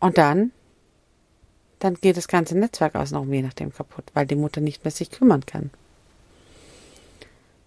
Und 0.00 0.18
dann 0.18 0.52
dann 1.78 1.94
geht 1.94 2.16
das 2.16 2.28
ganze 2.28 2.56
Netzwerk 2.56 2.94
aus 2.94 3.10
noch 3.10 3.26
je 3.26 3.42
nachdem 3.42 3.72
kaputt, 3.72 4.04
weil 4.14 4.26
die 4.26 4.34
Mutter 4.34 4.60
nicht 4.60 4.84
mehr 4.84 4.90
sich 4.90 5.10
kümmern 5.10 5.44
kann. 5.44 5.70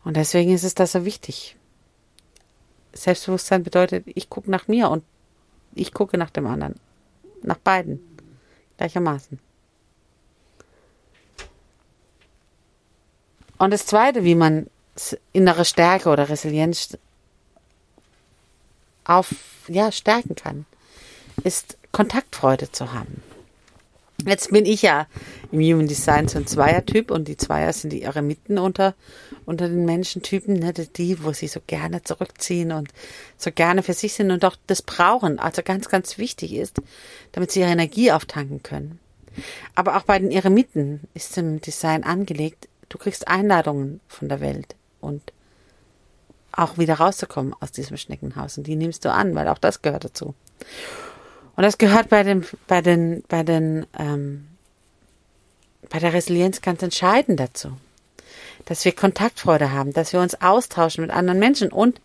Und 0.04 0.18
deswegen 0.18 0.54
ist 0.54 0.64
es 0.64 0.76
da 0.76 0.88
so 0.88 1.06
wichtig. 1.06 1.56
Selbstbewusstsein 2.94 3.64
bedeutet, 3.64 4.06
ich 4.08 4.30
gucke 4.30 4.50
nach 4.50 4.68
mir 4.68 4.90
und 4.90 5.04
ich 5.76 5.94
gucke 5.94 6.18
nach 6.18 6.32
dem 6.32 6.48
anderen. 6.48 6.76
Nach 7.44 7.58
beiden. 7.58 8.00
Gleichermaßen. 8.78 9.40
Und 13.60 13.72
das 13.72 13.86
Zweite, 13.86 14.24
wie 14.24 14.36
man 14.36 14.68
innere 15.32 15.66
Stärke 15.66 16.10
oder 16.10 16.30
Resilienz 16.30 16.98
auf, 19.04 19.34
ja, 19.68 19.92
stärken 19.92 20.36
kann, 20.36 20.66
ist 21.44 21.78
Kontaktfreude 21.92 22.72
zu 22.72 22.94
haben. 22.94 23.22
Jetzt 24.26 24.52
bin 24.52 24.66
ich 24.66 24.82
ja 24.82 25.08
im 25.52 25.60
Human 25.60 25.88
Design 25.88 26.28
so 26.28 26.38
ein 26.38 26.48
Zweiertyp 26.48 27.10
und 27.10 27.28
die 27.28 27.38
Zweier 27.38 27.72
sind 27.72 27.92
die 27.92 28.02
Eremiten 28.02 28.58
unter, 28.58 28.94
unter 29.46 29.70
den 29.70 29.86
Menschentypen, 29.86 30.56
ne, 30.56 30.74
die, 30.74 31.24
wo 31.24 31.32
sie 31.32 31.48
so 31.48 31.62
gerne 31.66 32.04
zurückziehen 32.04 32.74
und 32.74 32.90
so 33.38 33.52
gerne 33.52 33.82
für 33.82 33.94
sich 33.94 34.14
sind 34.14 34.32
und 34.32 34.44
auch 34.44 34.58
das 34.68 34.82
brauchen, 34.82 35.40
also 35.40 35.62
ganz, 35.64 35.88
ganz 35.88 36.18
wichtig 36.18 36.54
ist, 36.54 36.82
damit 37.32 37.52
sie 37.52 37.62
ihre 37.62 37.72
Energie 37.72 38.12
auftanken 38.12 38.62
können. 38.62 39.00
Aber 39.74 39.96
auch 39.96 40.04
bei 40.04 40.20
den 40.20 40.32
Eremiten 40.32 41.02
ist 41.14 41.38
im 41.38 41.62
Design 41.62 42.04
angelegt, 42.04 42.68
du 42.90 42.98
kriegst 42.98 43.28
Einladungen 43.28 44.02
von 44.08 44.30
der 44.30 44.42
Welt 44.42 44.76
und 45.00 45.34
auch 46.52 46.78
wieder 46.78 46.96
rauszukommen 46.96 47.56
aus 47.60 47.72
diesem 47.72 47.98
Schneckenhaus 47.98 48.58
und 48.58 48.68
die 48.68 48.76
nimmst 48.76 49.06
du 49.06 49.12
an, 49.12 49.36
weil 49.36 49.48
auch 49.48 49.60
das 49.60 49.82
gehört 49.82 50.04
dazu. 50.04 50.34
Und 51.56 51.64
das 51.64 51.78
gehört 51.78 52.10
bei 52.10 52.24
den, 52.24 52.46
bei 52.68 52.82
den, 52.82 53.24
bei 53.28 53.44
den, 53.44 53.86
ähm, 53.98 54.48
bei 55.90 56.00
der 56.00 56.14
Resilienz 56.14 56.62
ganz 56.62 56.82
entscheidend 56.82 57.40
dazu. 57.40 57.78
Dass 58.66 58.86
wir 58.86 58.94
Kontaktfreude 58.94 59.72
haben, 59.72 59.94
dass 59.94 60.14
wir 60.14 60.20
uns 60.20 60.42
austauschen 60.42 61.02
mit 61.02 61.12
anderen 61.12 61.40
Menschen 61.40 61.72
und 61.72 62.02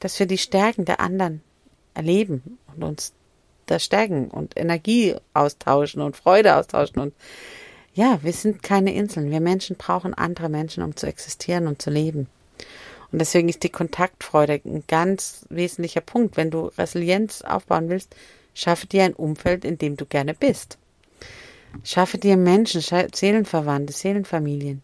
dass 0.00 0.18
wir 0.18 0.26
die 0.26 0.38
Stärken 0.38 0.84
der 0.84 1.00
anderen 1.00 1.42
erleben 1.94 2.58
und 2.74 2.82
uns 2.82 3.12
da 3.66 3.78
stärken 3.78 4.28
und 4.28 4.56
Energie 4.56 5.16
austauschen 5.32 6.02
und 6.02 6.16
Freude 6.16 6.56
austauschen 6.56 6.98
und 7.00 7.14
ja, 7.94 8.18
wir 8.22 8.32
sind 8.32 8.62
keine 8.62 8.94
Inseln. 8.94 9.30
Wir 9.30 9.40
Menschen 9.40 9.76
brauchen 9.76 10.14
andere 10.14 10.48
Menschen, 10.48 10.82
um 10.82 10.96
zu 10.96 11.06
existieren 11.06 11.66
und 11.66 11.80
zu 11.80 11.90
leben. 11.90 12.28
Und 13.12 13.20
deswegen 13.20 13.48
ist 13.48 13.62
die 13.62 13.70
Kontaktfreude 13.70 14.60
ein 14.64 14.84
ganz 14.88 15.46
wesentlicher 15.48 16.00
Punkt. 16.00 16.36
Wenn 16.36 16.50
du 16.50 16.66
Resilienz 16.76 17.42
aufbauen 17.42 17.88
willst, 17.88 18.14
Schaffe 18.54 18.86
dir 18.86 19.02
ein 19.02 19.14
Umfeld, 19.14 19.64
in 19.64 19.78
dem 19.78 19.96
du 19.96 20.06
gerne 20.06 20.32
bist. 20.32 20.78
Schaffe 21.82 22.18
dir 22.18 22.36
Menschen, 22.36 22.80
Seelenverwandte, 22.80 23.92
Seelenfamilien, 23.92 24.80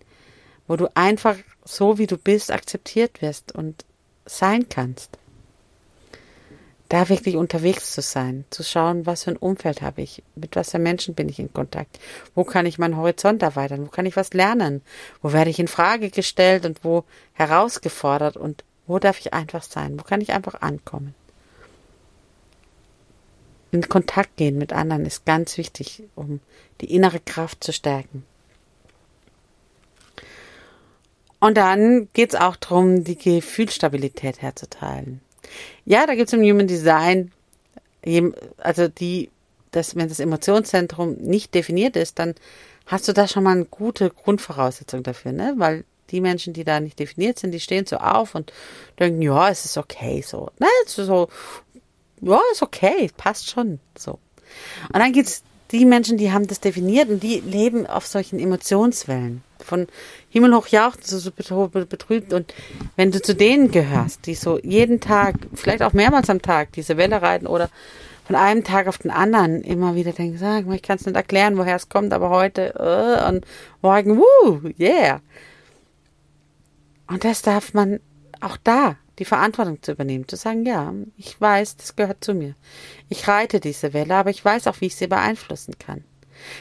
wo 0.66 0.76
du 0.76 0.88
einfach 0.96 1.36
so 1.64 1.96
wie 1.98 2.08
du 2.08 2.18
bist 2.18 2.50
akzeptiert 2.50 3.22
wirst 3.22 3.52
und 3.52 3.84
sein 4.26 4.68
kannst. 4.68 5.18
Da 6.90 7.08
wirklich 7.08 7.36
unterwegs 7.36 7.92
zu 7.92 8.02
sein, 8.02 8.44
zu 8.50 8.62
schauen, 8.62 9.06
was 9.06 9.24
für 9.24 9.30
ein 9.30 9.38
Umfeld 9.38 9.80
habe 9.80 10.02
ich, 10.02 10.22
mit 10.34 10.54
was 10.56 10.72
für 10.72 10.78
Menschen 10.78 11.14
bin 11.14 11.30
ich 11.30 11.38
in 11.38 11.52
Kontakt, 11.52 11.98
wo 12.34 12.44
kann 12.44 12.66
ich 12.66 12.78
meinen 12.78 12.98
Horizont 12.98 13.42
erweitern, 13.42 13.86
wo 13.86 13.90
kann 13.90 14.06
ich 14.06 14.16
was 14.16 14.34
lernen, 14.34 14.82
wo 15.22 15.32
werde 15.32 15.50
ich 15.50 15.58
in 15.58 15.68
Frage 15.68 16.10
gestellt 16.10 16.66
und 16.66 16.84
wo 16.84 17.04
herausgefordert 17.32 18.36
und 18.36 18.64
wo 18.86 18.98
darf 18.98 19.18
ich 19.18 19.32
einfach 19.32 19.62
sein, 19.62 19.98
wo 19.98 20.02
kann 20.02 20.20
ich 20.20 20.32
einfach 20.32 20.60
ankommen 20.60 21.14
in 23.70 23.88
Kontakt 23.88 24.36
gehen 24.36 24.58
mit 24.58 24.72
anderen 24.72 25.06
ist 25.06 25.24
ganz 25.24 25.56
wichtig, 25.56 26.02
um 26.14 26.40
die 26.80 26.92
innere 26.94 27.20
Kraft 27.20 27.62
zu 27.62 27.72
stärken. 27.72 28.24
Und 31.38 31.56
dann 31.56 32.08
geht 32.12 32.34
es 32.34 32.40
auch 32.40 32.56
darum, 32.56 33.04
die 33.04 33.16
Gefühlsstabilität 33.16 34.42
herzuteilen. 34.42 35.22
Ja, 35.84 36.06
da 36.06 36.14
gibt 36.14 36.28
es 36.28 36.32
im 36.32 36.42
Human 36.42 36.66
Design, 36.66 37.32
also 38.58 38.88
die, 38.88 39.30
dass 39.70 39.96
wenn 39.96 40.08
das 40.08 40.20
Emotionszentrum 40.20 41.14
nicht 41.14 41.54
definiert 41.54 41.96
ist, 41.96 42.18
dann 42.18 42.34
hast 42.86 43.08
du 43.08 43.12
da 43.12 43.28
schon 43.28 43.44
mal 43.44 43.52
eine 43.52 43.66
gute 43.66 44.10
Grundvoraussetzung 44.10 45.02
dafür, 45.02 45.32
ne? 45.32 45.54
Weil 45.56 45.84
die 46.10 46.20
Menschen, 46.20 46.52
die 46.52 46.64
da 46.64 46.80
nicht 46.80 46.98
definiert 46.98 47.38
sind, 47.38 47.52
die 47.52 47.60
stehen 47.60 47.86
so 47.86 47.96
auf 47.96 48.34
und 48.34 48.52
denken, 48.98 49.22
ja, 49.22 49.48
es 49.48 49.64
ist 49.64 49.78
okay 49.78 50.22
so. 50.22 50.50
Ne? 50.58 50.66
So, 50.86 51.28
ja, 52.20 52.40
ist 52.52 52.62
okay, 52.62 53.10
passt 53.16 53.48
schon. 53.48 53.78
So. 53.96 54.18
Und 54.92 54.98
dann 54.98 55.12
gibt's 55.12 55.44
die 55.72 55.84
Menschen, 55.84 56.18
die 56.18 56.32
haben 56.32 56.46
das 56.46 56.60
definiert 56.60 57.08
und 57.08 57.22
die 57.22 57.40
leben 57.40 57.86
auf 57.86 58.06
solchen 58.06 58.38
Emotionswellen. 58.38 59.42
Von 59.58 59.86
Himmel 60.30 60.54
hoch 60.54 60.66
jauchzen, 60.68 61.18
so, 61.18 61.30
so 61.38 61.68
betrübt. 61.68 62.32
Und 62.32 62.54
wenn 62.96 63.10
du 63.10 63.20
zu 63.20 63.34
denen 63.34 63.70
gehörst, 63.70 64.26
die 64.26 64.34
so 64.34 64.58
jeden 64.58 65.00
Tag, 65.00 65.36
vielleicht 65.54 65.82
auch 65.82 65.92
mehrmals 65.92 66.30
am 66.30 66.42
Tag, 66.42 66.72
diese 66.72 66.96
Welle 66.96 67.22
reiten 67.22 67.46
oder 67.46 67.68
von 68.26 68.36
einem 68.36 68.64
Tag 68.64 68.86
auf 68.86 68.98
den 68.98 69.10
anderen 69.10 69.62
immer 69.62 69.94
wieder 69.94 70.12
denke, 70.12 70.38
sag 70.38 70.66
mal, 70.66 70.76
ich 70.76 70.82
kann 70.82 70.96
es 70.96 71.06
nicht 71.06 71.16
erklären, 71.16 71.58
woher 71.58 71.76
es 71.76 71.88
kommt, 71.88 72.12
aber 72.12 72.30
heute 72.30 72.74
uh, 72.78 73.28
und 73.28 73.44
morgen, 73.82 74.18
wuh, 74.18 74.70
yeah. 74.78 75.20
Und 77.08 77.24
das 77.24 77.42
darf 77.42 77.74
man 77.74 77.98
auch 78.40 78.56
da 78.62 78.96
die 79.20 79.24
Verantwortung 79.24 79.82
zu 79.82 79.92
übernehmen, 79.92 80.26
zu 80.26 80.36
sagen, 80.36 80.66
ja, 80.66 80.92
ich 81.16 81.40
weiß, 81.40 81.76
das 81.76 81.94
gehört 81.94 82.24
zu 82.24 82.34
mir. 82.34 82.54
Ich 83.08 83.28
reite 83.28 83.60
diese 83.60 83.92
Welle, 83.92 84.16
aber 84.16 84.30
ich 84.30 84.44
weiß 84.44 84.66
auch, 84.66 84.80
wie 84.80 84.86
ich 84.86 84.96
sie 84.96 85.06
beeinflussen 85.06 85.78
kann. 85.78 86.02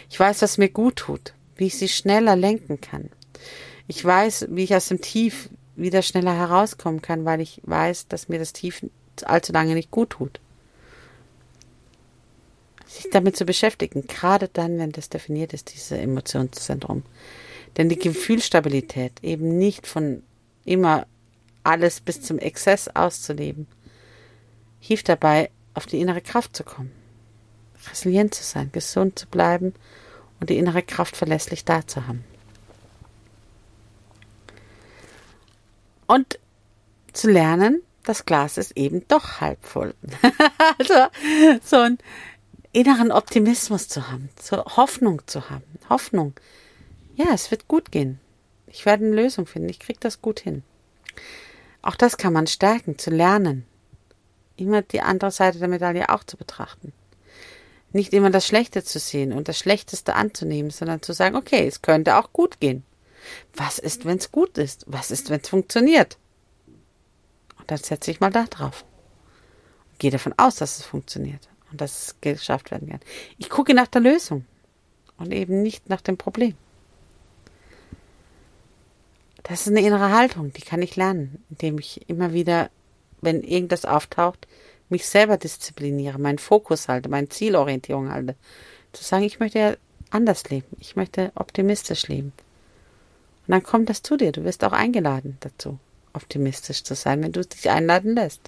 Ich 0.10 0.20
weiß, 0.20 0.42
was 0.42 0.58
mir 0.58 0.70
gut 0.70 0.98
tut, 0.98 1.34
wie 1.56 1.68
ich 1.68 1.78
sie 1.78 1.88
schneller 1.88 2.36
lenken 2.36 2.82
kann. 2.82 3.10
Ich 3.88 4.04
weiß, 4.06 4.48
wie 4.50 4.66
ich 4.66 4.76
aus 4.76 4.90
dem 4.90 5.02
Tief 5.02 5.50
wieder 5.76 6.02
schneller 6.02 6.36
herauskommen 6.36 7.02
kann, 7.02 7.26
weil 7.26 7.42
ich 7.42 7.62
weiß, 7.64 8.10
dass 8.10 8.30
mir 8.30 8.38
das 8.38 8.54
Tief 8.54 8.86
allzu 9.24 9.54
lange 9.54 9.74
nicht 9.74 9.90
gut 9.90 10.12
tut 10.12 10.40
sich 12.90 13.10
damit 13.12 13.38
zu 13.38 13.46
beschäftigen, 13.46 14.08
gerade 14.08 14.50
dann, 14.52 14.80
wenn 14.80 14.92
das 14.92 15.10
definiert 15.10 15.54
ist, 15.54 15.74
dieses 15.74 15.92
Emotionszentrum. 15.92 17.04
Denn 17.78 17.88
die 17.88 18.00
Gefühlsstabilität, 18.00 19.14
eben 19.22 19.58
nicht 19.58 19.86
von 19.86 20.24
immer 20.66 21.06
alles 21.64 22.02
bis 22.02 22.22
zum 22.22 22.40
Exzess 22.40 22.88
auszuleben, 22.88 23.68
hilft 24.80 25.10
dabei, 25.10 25.52
auf 25.74 25.86
die 25.86 26.00
innere 26.00 26.22
Kraft 26.22 26.56
zu 26.56 26.64
kommen, 26.64 26.92
resilient 27.90 28.34
zu 28.34 28.44
sein, 28.44 28.72
gesund 28.72 29.20
zu 29.20 29.28
bleiben 29.28 29.74
und 30.40 30.50
die 30.50 30.58
innere 30.58 30.84
Kraft 30.84 31.16
verlässlich 31.16 31.66
da 31.66 31.86
zu 31.86 32.08
haben. 32.08 32.24
Und 36.08 36.40
zu 37.14 37.30
lernen, 37.30 37.84
das 38.04 38.26
Glas 38.26 38.58
ist 38.58 38.76
eben 38.76 39.08
doch 39.08 39.42
halb 39.42 39.64
voll. 39.64 39.94
also 40.80 41.08
so 41.64 41.78
ein 41.78 42.00
inneren 42.72 43.12
Optimismus 43.12 43.88
zu 43.88 44.10
haben, 44.10 44.30
zur 44.36 44.66
Hoffnung 44.78 45.22
zu 45.28 45.50
haben. 45.50 45.64
Hoffnung. 45.90 46.34
Ja, 47.16 47.28
es 47.34 47.52
wird 47.52 47.68
gut 47.68 47.92
gehen. 47.92 48.20
Ich 48.68 48.86
werde 48.86 49.06
eine 49.06 49.16
Lösung 49.16 49.46
finden. 49.46 49.70
Ich 49.70 49.80
kriege 49.80 50.00
das 50.00 50.22
gut 50.22 50.40
hin. 50.40 50.64
Auch 51.82 51.96
das 51.96 52.18
kann 52.18 52.34
man 52.34 52.48
stärken, 52.48 52.98
zu 52.98 53.10
lernen. 53.10 53.66
Immer 54.56 54.82
die 54.82 55.02
andere 55.02 55.32
Seite 55.32 55.60
der 55.60 55.68
Medaille 55.68 56.10
auch 56.10 56.24
zu 56.24 56.36
betrachten. 56.36 56.94
Nicht 57.92 58.14
immer 58.14 58.30
das 58.30 58.46
Schlechte 58.46 58.84
zu 58.84 59.00
sehen 59.00 59.34
und 59.34 59.48
das 59.48 59.58
Schlechteste 59.58 60.16
anzunehmen, 60.16 60.70
sondern 60.70 61.02
zu 61.02 61.14
sagen, 61.14 61.36
okay, 61.36 61.66
es 61.66 61.82
könnte 61.82 62.18
auch 62.18 62.34
gut 62.34 62.60
gehen. 62.60 62.84
Was 63.56 63.80
ist, 63.80 64.06
wenn 64.06 64.18
es 64.18 64.32
gut 64.32 64.58
ist? 64.58 64.84
Was 64.88 65.12
ist, 65.12 65.30
wenn 65.30 65.42
es 65.42 65.50
funktioniert? 65.50 66.18
Und 67.58 67.72
dann 67.72 67.78
setze 67.78 68.12
ich 68.12 68.20
mal 68.20 68.32
da 68.32 68.46
drauf. 68.46 68.86
gehe 69.98 70.12
davon 70.12 70.34
aus, 70.38 70.56
dass 70.56 70.78
es 70.78 70.86
funktioniert 70.86 71.50
und 71.72 71.82
dass 71.82 72.08
es 72.08 72.16
geschafft 72.22 72.72
werden 72.72 72.90
kann. 72.90 73.02
Ich 73.38 73.50
gucke 73.50 73.74
nach 73.74 73.88
der 73.88 74.02
Lösung 74.02 74.46
und 75.18 75.34
eben 75.34 75.62
nicht 75.62 75.90
nach 75.90 76.02
dem 76.02 76.18
Problem. 76.18 76.56
Das 79.44 79.62
ist 79.62 79.68
eine 79.68 79.82
innere 79.82 80.12
Haltung, 80.12 80.54
die 80.54 80.62
kann 80.62 80.82
ich 80.82 80.96
lernen, 80.96 81.44
indem 81.50 81.80
ich 81.80 82.10
immer 82.10 82.34
wieder, 82.34 82.70
wenn 83.22 83.42
irgendwas 83.44 83.86
auftaucht, 83.86 84.48
mich 84.90 85.08
selber 85.08 85.38
diszipliniere, 85.38 86.20
meinen 86.20 86.40
Fokus 86.40 86.88
halte, 86.88 87.10
meine 87.10 87.30
Zielorientierung 87.30 88.12
halte. 88.12 88.36
Zu 88.92 89.04
sagen, 89.04 89.24
ich 89.24 89.40
möchte 89.40 89.60
ja 89.60 89.76
anders 90.10 90.50
leben, 90.50 90.68
ich 90.80 90.96
möchte 90.96 91.32
optimistisch 91.36 92.08
leben. 92.08 92.34
Und 93.48 93.54
dann 93.54 93.64
kommt 93.64 93.90
das 93.90 94.02
zu 94.02 94.18
dir, 94.18 94.32
du 94.32 94.44
wirst 94.44 94.64
auch 94.64 94.72
eingeladen 94.72 95.38
dazu, 95.40 95.80
optimistisch 96.14 96.84
zu 96.84 96.96
sein, 96.96 97.22
wenn 97.24 97.32
du 97.32 97.46
dich 97.46 97.70
einladen 97.70 98.16
lässt. 98.16 98.42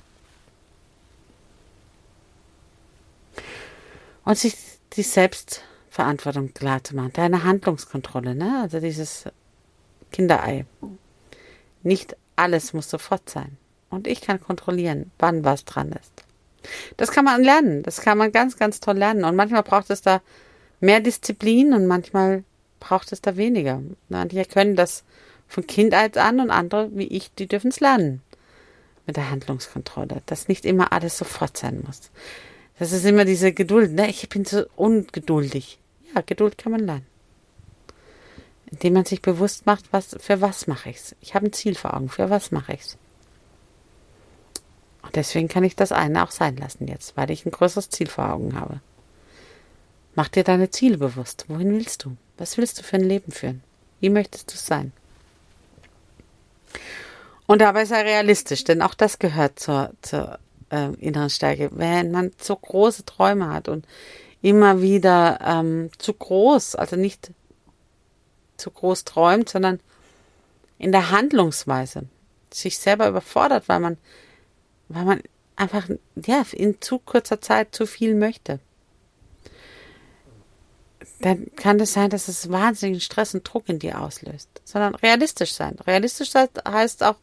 Und 4.23 4.37
sich 4.37 4.55
die 4.93 5.03
Selbstverantwortung 5.03 6.53
klar 6.53 6.83
zu 6.83 6.95
machen, 6.95 7.13
deine 7.13 7.43
Handlungskontrolle, 7.43 8.35
ne? 8.35 8.59
Also 8.61 8.79
dieses 8.79 9.25
Kinderei. 10.11 10.65
Nicht 11.83 12.15
alles 12.35 12.73
muss 12.73 12.89
sofort 12.89 13.29
sein. 13.29 13.57
Und 13.89 14.07
ich 14.07 14.21
kann 14.21 14.41
kontrollieren, 14.41 15.11
wann 15.19 15.43
was 15.43 15.65
dran 15.65 15.91
ist. 15.91 16.23
Das 16.97 17.11
kann 17.11 17.25
man 17.25 17.43
lernen. 17.43 17.83
Das 17.83 18.01
kann 18.01 18.17
man 18.17 18.31
ganz, 18.31 18.57
ganz 18.57 18.79
toll 18.79 18.97
lernen. 18.97 19.23
Und 19.23 19.35
manchmal 19.35 19.63
braucht 19.63 19.89
es 19.89 20.01
da 20.01 20.21
mehr 20.79 20.99
Disziplin 20.99 21.73
und 21.73 21.87
manchmal 21.87 22.43
braucht 22.79 23.11
es 23.11 23.21
da 23.21 23.35
weniger. 23.37 23.81
Manche 24.09 24.45
können 24.45 24.75
das 24.75 25.03
von 25.47 25.67
Kindheit 25.67 26.17
an 26.17 26.39
und 26.39 26.51
andere, 26.51 26.89
wie 26.93 27.07
ich, 27.07 27.33
die 27.33 27.47
dürfen 27.47 27.69
es 27.69 27.79
lernen 27.79 28.21
mit 29.05 29.17
der 29.17 29.29
Handlungskontrolle, 29.29 30.21
dass 30.25 30.47
nicht 30.47 30.65
immer 30.65 30.93
alles 30.93 31.17
sofort 31.17 31.57
sein 31.57 31.83
muss. 31.85 32.11
Das 32.79 32.91
ist 32.91 33.05
immer 33.05 33.25
diese 33.25 33.51
Geduld. 33.51 33.91
Ne? 33.91 34.09
Ich 34.09 34.27
bin 34.29 34.45
so 34.45 34.63
ungeduldig. 34.75 35.79
Ja, 36.13 36.21
Geduld 36.21 36.57
kann 36.57 36.71
man 36.71 36.85
lernen. 36.85 37.05
Indem 38.71 38.93
man 38.93 39.05
sich 39.05 39.21
bewusst 39.21 39.65
macht, 39.65 39.85
was, 39.91 40.15
für 40.19 40.41
was 40.41 40.67
mache 40.67 40.89
ich's. 40.89 41.15
Ich 41.21 41.35
habe 41.35 41.47
ein 41.47 41.53
Ziel 41.53 41.75
vor 41.75 41.93
Augen. 41.93 42.09
Für 42.09 42.29
was 42.29 42.51
mache 42.51 42.73
ich's? 42.73 42.97
Und 45.03 45.15
deswegen 45.15 45.47
kann 45.47 45.63
ich 45.63 45.75
das 45.75 45.91
eine 45.91 46.23
auch 46.23 46.31
sein 46.31 46.57
lassen 46.57 46.87
jetzt, 46.87 47.17
weil 47.17 47.31
ich 47.31 47.45
ein 47.45 47.51
größeres 47.51 47.89
Ziel 47.89 48.07
vor 48.07 48.29
Augen 48.29 48.59
habe. 48.59 48.79
Mach 50.15 50.27
dir 50.27 50.43
deine 50.43 50.69
Ziele 50.69 50.97
bewusst. 50.97 51.45
Wohin 51.47 51.73
willst 51.73 52.05
du? 52.05 52.15
Was 52.37 52.57
willst 52.57 52.79
du 52.79 52.83
für 52.83 52.97
ein 52.97 53.03
Leben 53.03 53.31
führen? 53.31 53.63
Wie 53.99 54.09
möchtest 54.09 54.53
du 54.53 54.57
sein? 54.57 54.91
Und 57.45 57.59
dabei 57.59 57.85
sei 57.85 58.01
realistisch, 58.01 58.63
denn 58.63 58.81
auch 58.81 58.93
das 58.93 59.19
gehört 59.19 59.59
zur, 59.59 59.91
zur 60.01 60.39
äh, 60.69 60.93
inneren 60.95 61.29
Stärke. 61.29 61.69
Wenn 61.73 62.11
man 62.11 62.31
so 62.39 62.55
große 62.55 63.05
Träume 63.05 63.51
hat 63.51 63.67
und 63.67 63.85
immer 64.41 64.81
wieder 64.81 65.39
ähm, 65.45 65.89
zu 65.97 66.13
groß, 66.13 66.75
also 66.75 66.95
nicht 66.95 67.31
zu 68.61 68.71
groß 68.71 69.03
träumt, 69.03 69.49
sondern 69.49 69.79
in 70.77 70.91
der 70.91 71.11
Handlungsweise 71.11 72.03
sich 72.51 72.77
selber 72.79 73.07
überfordert, 73.07 73.67
weil 73.67 73.79
man, 73.79 73.97
weil 74.89 75.05
man 75.05 75.21
einfach 75.55 75.87
ja 76.15 76.43
in 76.51 76.81
zu 76.81 76.99
kurzer 76.99 77.41
Zeit 77.41 77.75
zu 77.75 77.85
viel 77.85 78.15
möchte. 78.15 78.59
Dann 81.19 81.51
kann 81.55 81.79
es 81.79 81.93
sein, 81.93 82.09
dass 82.09 82.27
es 82.27 82.51
wahnsinnigen 82.51 83.01
Stress 83.01 83.33
und 83.33 83.43
Druck 83.43 83.69
in 83.69 83.79
dir 83.79 84.01
auslöst, 84.01 84.49
sondern 84.63 84.95
realistisch 84.95 85.53
sein. 85.53 85.77
Realistisch 85.85 86.33
heißt 86.33 87.03
auch 87.03 87.17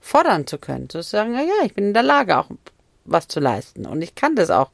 fordern 0.00 0.46
zu 0.46 0.58
können, 0.58 0.88
zu 0.88 1.02
sagen, 1.02 1.34
ja, 1.34 1.64
ich 1.64 1.74
bin 1.74 1.88
in 1.88 1.94
der 1.94 2.02
Lage, 2.02 2.38
auch 2.38 2.48
was 3.04 3.28
zu 3.28 3.40
leisten. 3.40 3.86
Und 3.86 4.00
ich 4.02 4.14
kann 4.14 4.36
das 4.36 4.50
auch. 4.50 4.70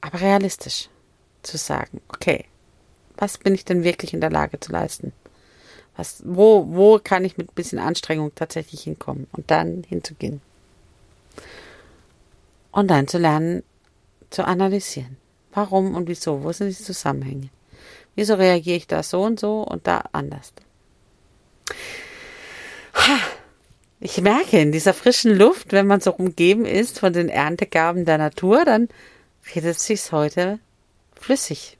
Aber 0.00 0.20
realistisch 0.20 0.88
zu 1.42 1.56
sagen, 1.56 2.00
okay, 2.08 2.46
was 3.22 3.38
bin 3.38 3.54
ich 3.54 3.64
denn 3.64 3.84
wirklich 3.84 4.12
in 4.12 4.20
der 4.20 4.32
Lage 4.32 4.58
zu 4.58 4.72
leisten? 4.72 5.12
Was, 5.96 6.24
wo, 6.26 6.66
wo 6.74 6.98
kann 6.98 7.24
ich 7.24 7.38
mit 7.38 7.52
ein 7.52 7.54
bisschen 7.54 7.78
Anstrengung 7.78 8.34
tatsächlich 8.34 8.82
hinkommen 8.82 9.28
und 9.30 9.48
dann 9.52 9.84
hinzugehen? 9.88 10.40
Und 12.72 12.90
dann 12.90 13.06
zu 13.06 13.18
lernen, 13.18 13.62
zu 14.30 14.44
analysieren. 14.44 15.18
Warum 15.52 15.94
und 15.94 16.08
wieso? 16.08 16.42
Wo 16.42 16.50
sind 16.50 16.70
die 16.70 16.84
Zusammenhänge? 16.84 17.50
Wieso 18.16 18.34
reagiere 18.34 18.78
ich 18.78 18.88
da 18.88 19.04
so 19.04 19.22
und 19.22 19.38
so 19.38 19.62
und 19.62 19.86
da 19.86 20.02
anders? 20.10 20.52
Ha, 22.94 23.18
ich 24.00 24.20
merke 24.20 24.58
in 24.58 24.72
dieser 24.72 24.94
frischen 24.94 25.36
Luft, 25.36 25.70
wenn 25.70 25.86
man 25.86 26.00
so 26.00 26.12
umgeben 26.12 26.64
ist 26.64 26.98
von 26.98 27.12
den 27.12 27.28
Erntegaben 27.28 28.04
der 28.04 28.18
Natur, 28.18 28.64
dann 28.64 28.88
redet 29.54 29.76
es 29.76 29.86
sich 29.86 30.10
heute 30.10 30.58
flüssig. 31.14 31.78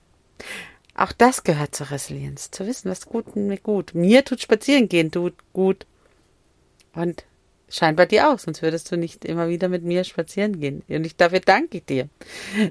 Auch 1.03 1.11
das 1.11 1.43
gehört 1.43 1.75
zur 1.75 1.91
Resilienz, 1.91 2.53
zu 2.53 2.65
wissen, 2.65 2.89
was 2.89 3.07
gut 3.07 3.35
mir 3.35 3.59
gut. 3.59 3.93
Mir 3.93 4.25
tut 4.25 4.41
spazieren 4.41 4.89
gehen 4.89 5.11
tut 5.11 5.35
gut. 5.53 5.85
Und 6.95 7.25
scheinbar 7.69 8.07
dir 8.07 8.31
auch, 8.31 8.39
sonst 8.39 8.63
würdest 8.63 8.93
du 8.93 8.97
nicht 8.97 9.25
immer 9.25 9.49
wieder 9.49 9.69
mit 9.69 9.83
mir 9.83 10.05
spazieren 10.05 10.61
gehen. 10.61 10.85
Und 10.87 11.05
ich 11.05 11.17
dafür 11.17 11.41
danke 11.41 11.79
ich 11.79 11.87
dir, 11.87 12.09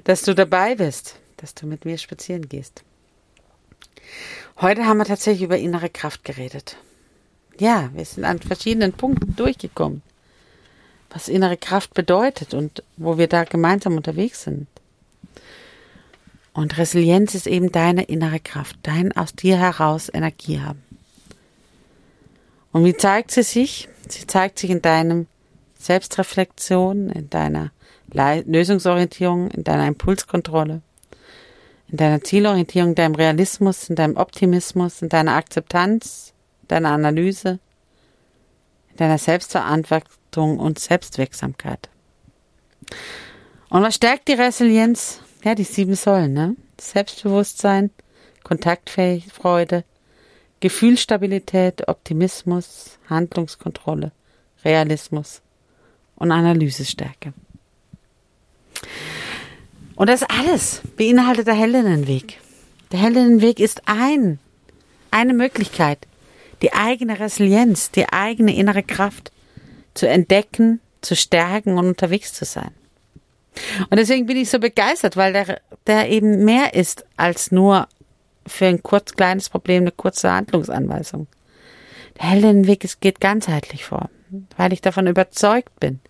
dass 0.04 0.22
du 0.22 0.34
dabei 0.34 0.76
bist, 0.76 1.16
dass 1.36 1.54
du 1.54 1.66
mit 1.66 1.84
mir 1.84 1.98
spazieren 1.98 2.48
gehst. 2.48 2.84
Heute 4.62 4.86
haben 4.86 4.96
wir 4.96 5.04
tatsächlich 5.04 5.42
über 5.42 5.58
innere 5.58 5.90
Kraft 5.90 6.24
geredet. 6.24 6.78
Ja, 7.58 7.90
wir 7.92 8.06
sind 8.06 8.24
an 8.24 8.38
verschiedenen 8.38 8.94
Punkten 8.94 9.36
durchgekommen, 9.36 10.00
was 11.10 11.28
innere 11.28 11.58
Kraft 11.58 11.92
bedeutet 11.92 12.54
und 12.54 12.82
wo 12.96 13.18
wir 13.18 13.26
da 13.26 13.44
gemeinsam 13.44 13.94
unterwegs 13.98 14.44
sind. 14.44 14.68
Und 16.54 16.76
Resilienz 16.76 17.34
ist 17.34 17.46
eben 17.46 17.72
deine 17.72 18.04
innere 18.04 18.40
Kraft, 18.40 18.76
dein 18.82 19.16
aus 19.16 19.34
dir 19.34 19.56
heraus 19.58 20.10
Energie 20.12 20.60
haben. 20.60 20.82
Und 22.72 22.84
wie 22.84 22.96
zeigt 22.96 23.30
sie 23.30 23.42
sich? 23.42 23.88
Sie 24.08 24.26
zeigt 24.26 24.58
sich 24.58 24.70
in 24.70 24.82
deinem 24.82 25.26
Selbstreflexion, 25.78 27.08
in 27.10 27.30
deiner 27.30 27.70
Lösungsorientierung, 28.12 29.50
in 29.50 29.64
deiner 29.64 29.86
Impulskontrolle, 29.86 30.82
in 31.88 31.96
deiner 31.96 32.22
Zielorientierung, 32.22 32.90
in 32.90 32.94
deinem 32.94 33.14
Realismus, 33.14 33.88
in 33.88 33.96
deinem 33.96 34.16
Optimismus, 34.16 35.00
in 35.00 35.08
deiner 35.08 35.34
Akzeptanz, 35.36 36.34
deiner 36.68 36.90
Analyse, 36.90 37.58
deiner 38.96 39.18
Selbstverantwortung 39.18 40.58
und 40.58 40.78
Selbstwirksamkeit. 40.78 41.88
Und 43.70 43.82
was 43.82 43.94
stärkt 43.94 44.28
die 44.28 44.34
Resilienz? 44.34 45.21
Ja, 45.44 45.54
die 45.54 45.64
sieben 45.64 45.94
Säulen, 45.94 46.32
ne? 46.32 46.56
Selbstbewusstsein, 46.80 47.90
Kontaktfähigkeit, 48.42 49.32
Freude, 49.32 49.84
Gefühlsstabilität, 50.60 51.88
Optimismus, 51.88 52.98
Handlungskontrolle, 53.08 54.12
Realismus 54.64 55.42
und 56.16 56.30
Analysestärke. 56.30 57.32
Und 59.96 60.08
das 60.08 60.22
alles 60.22 60.80
beinhaltet 60.96 61.46
der 61.46 61.54
Heldinnenweg. 61.54 62.38
Der 62.92 63.00
Heldinnenweg 63.00 63.60
ist 63.60 63.82
ein, 63.86 64.38
eine 65.10 65.34
Möglichkeit, 65.34 66.06
die 66.62 66.72
eigene 66.72 67.18
Resilienz, 67.18 67.90
die 67.90 68.08
eigene 68.08 68.54
innere 68.54 68.82
Kraft 68.82 69.32
zu 69.94 70.08
entdecken, 70.08 70.80
zu 71.00 71.16
stärken 71.16 71.78
und 71.78 71.86
unterwegs 71.86 72.32
zu 72.32 72.44
sein. 72.44 72.70
Und 73.90 73.98
deswegen 73.98 74.26
bin 74.26 74.36
ich 74.36 74.50
so 74.50 74.58
begeistert, 74.58 75.16
weil 75.16 75.32
der, 75.32 75.60
der 75.86 76.08
eben 76.08 76.44
mehr 76.44 76.74
ist 76.74 77.04
als 77.16 77.52
nur 77.52 77.88
für 78.46 78.66
ein 78.66 78.82
kurz 78.82 79.12
kleines 79.12 79.48
Problem 79.48 79.82
eine 79.82 79.92
kurze 79.92 80.32
Handlungsanweisung. 80.32 81.26
Der 82.16 82.30
Heldinnenweg 82.30 82.86
geht 83.00 83.20
ganzheitlich 83.20 83.84
vor, 83.84 84.10
weil 84.56 84.72
ich 84.72 84.80
davon 84.80 85.06
überzeugt 85.06 85.78
bin, 85.80 86.00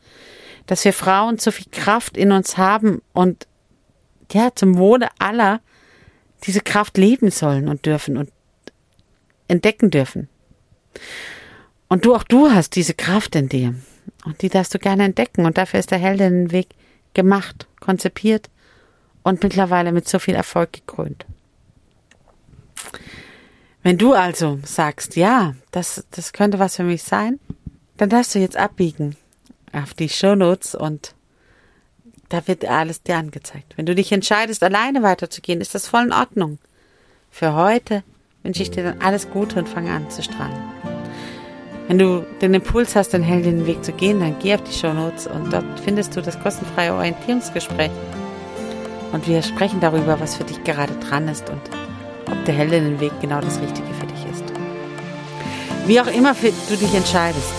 dass 0.67 0.85
wir 0.85 0.93
Frauen 0.93 1.39
so 1.39 1.51
viel 1.51 1.67
Kraft 1.71 2.17
in 2.17 2.33
uns 2.33 2.57
haben 2.57 3.03
und 3.13 3.47
ja, 4.33 4.51
zum 4.55 4.79
Wohle 4.79 5.09
aller 5.19 5.61
diese 6.45 6.61
Kraft 6.61 6.97
leben 6.97 7.31
sollen 7.31 7.69
und 7.69 7.87
dürfen 7.87 8.17
und 8.17 8.31
entdecken 9.49 9.91
dürfen. 9.91 10.29
Und 11.89 12.05
du 12.05 12.15
auch 12.15 12.25
du 12.25 12.51
hast 12.51 12.75
diese 12.75 12.95
Kraft 12.95 13.37
in 13.37 13.49
dir. 13.49 13.75
Und 14.25 14.43
die 14.43 14.49
darfst 14.49 14.75
du 14.75 14.79
gerne 14.79 15.05
entdecken. 15.05 15.45
Und 15.45 15.59
dafür 15.59 15.79
ist 15.79 15.91
der 15.91 15.99
Heldinnenweg 15.99 16.69
gemacht, 17.15 17.67
konzipiert 17.81 18.51
und 19.23 19.43
mittlerweile 19.43 19.93
mit 19.93 20.09
so 20.09 20.19
viel 20.19 20.35
Erfolg 20.35 20.73
gekrönt. 20.73 21.27
Wenn 23.83 23.99
du 23.99 24.13
also 24.13 24.61
sagst, 24.65 25.17
ja, 25.17 25.55
das, 25.73 26.07
das 26.11 26.33
könnte 26.33 26.59
was 26.59 26.77
für 26.77 26.85
mich 26.85 27.03
sein, 27.03 27.41
dann 27.97 28.09
darfst 28.09 28.35
du 28.35 28.39
jetzt 28.39 28.57
abbiegen 28.57 29.17
auf 29.73 29.95
die 29.95 30.09
Shownotes 30.09 30.75
und 30.75 31.15
da 32.29 32.47
wird 32.47 32.65
alles 32.65 33.03
dir 33.03 33.17
angezeigt. 33.17 33.77
Wenn 33.77 33.87
du 33.87 33.95
dich 33.95 34.13
entscheidest, 34.13 34.63
alleine 34.63 35.03
weiterzugehen, 35.03 35.61
ist 35.61 35.75
das 35.75 35.89
voll 35.89 36.05
in 36.05 36.13
Ordnung. 36.13 36.59
Für 37.31 37.55
heute 37.55 38.03
wünsche 38.43 38.63
ich 38.63 38.71
dir 38.71 38.85
dann 38.85 39.01
alles 39.01 39.31
Gute 39.31 39.59
und 39.59 39.69
fange 39.69 39.93
an 39.93 40.11
zu 40.11 40.23
strahlen. 40.23 40.82
Wenn 41.89 41.99
du 41.99 42.25
den 42.41 42.55
Impuls 42.55 42.95
hast, 42.97 43.13
den 43.13 43.23
Heldinnenweg 43.23 43.85
zu 43.85 43.93
gehen, 43.93 44.21
dann 44.21 44.37
geh 44.41 44.55
auf 44.55 44.63
die 44.63 44.73
Shownotes 44.73 45.27
und 45.27 45.53
dort 45.53 45.65
findest 45.85 46.17
du 46.17 46.23
das 46.23 46.39
kostenfreie 46.41 46.95
Orientierungsgespräch. 46.95 47.91
Und 49.13 49.27
wir 49.27 49.43
sprechen 49.43 49.81
darüber, 49.81 50.19
was 50.21 50.37
für 50.37 50.45
dich 50.45 50.63
gerade 50.65 50.95
dran 51.09 51.29
ist 51.29 51.51
und 51.51 51.61
ob 52.31 52.45
der 52.45 52.55
Heldinnenweg 52.55 53.13
genau 53.21 53.41
das 53.41 53.61
Richtige 53.61 53.93
für 54.01 54.07
dich 54.07 54.25
ist. 54.31 54.45
Wie 55.87 56.01
auch 56.01 56.07
immer 56.07 56.35
du 56.35 56.77
dich 56.77 56.95
entscheidest, 56.95 57.53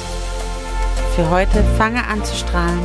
für 1.15 1.29
heute 1.29 1.63
fange 1.77 2.03
an 2.07 2.23
zu 2.23 2.35
strahlen. 2.35 2.79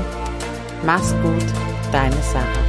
Mach's 0.84 1.14
gut, 1.22 1.46
deine 1.92 2.16
Sarah. 2.22 2.67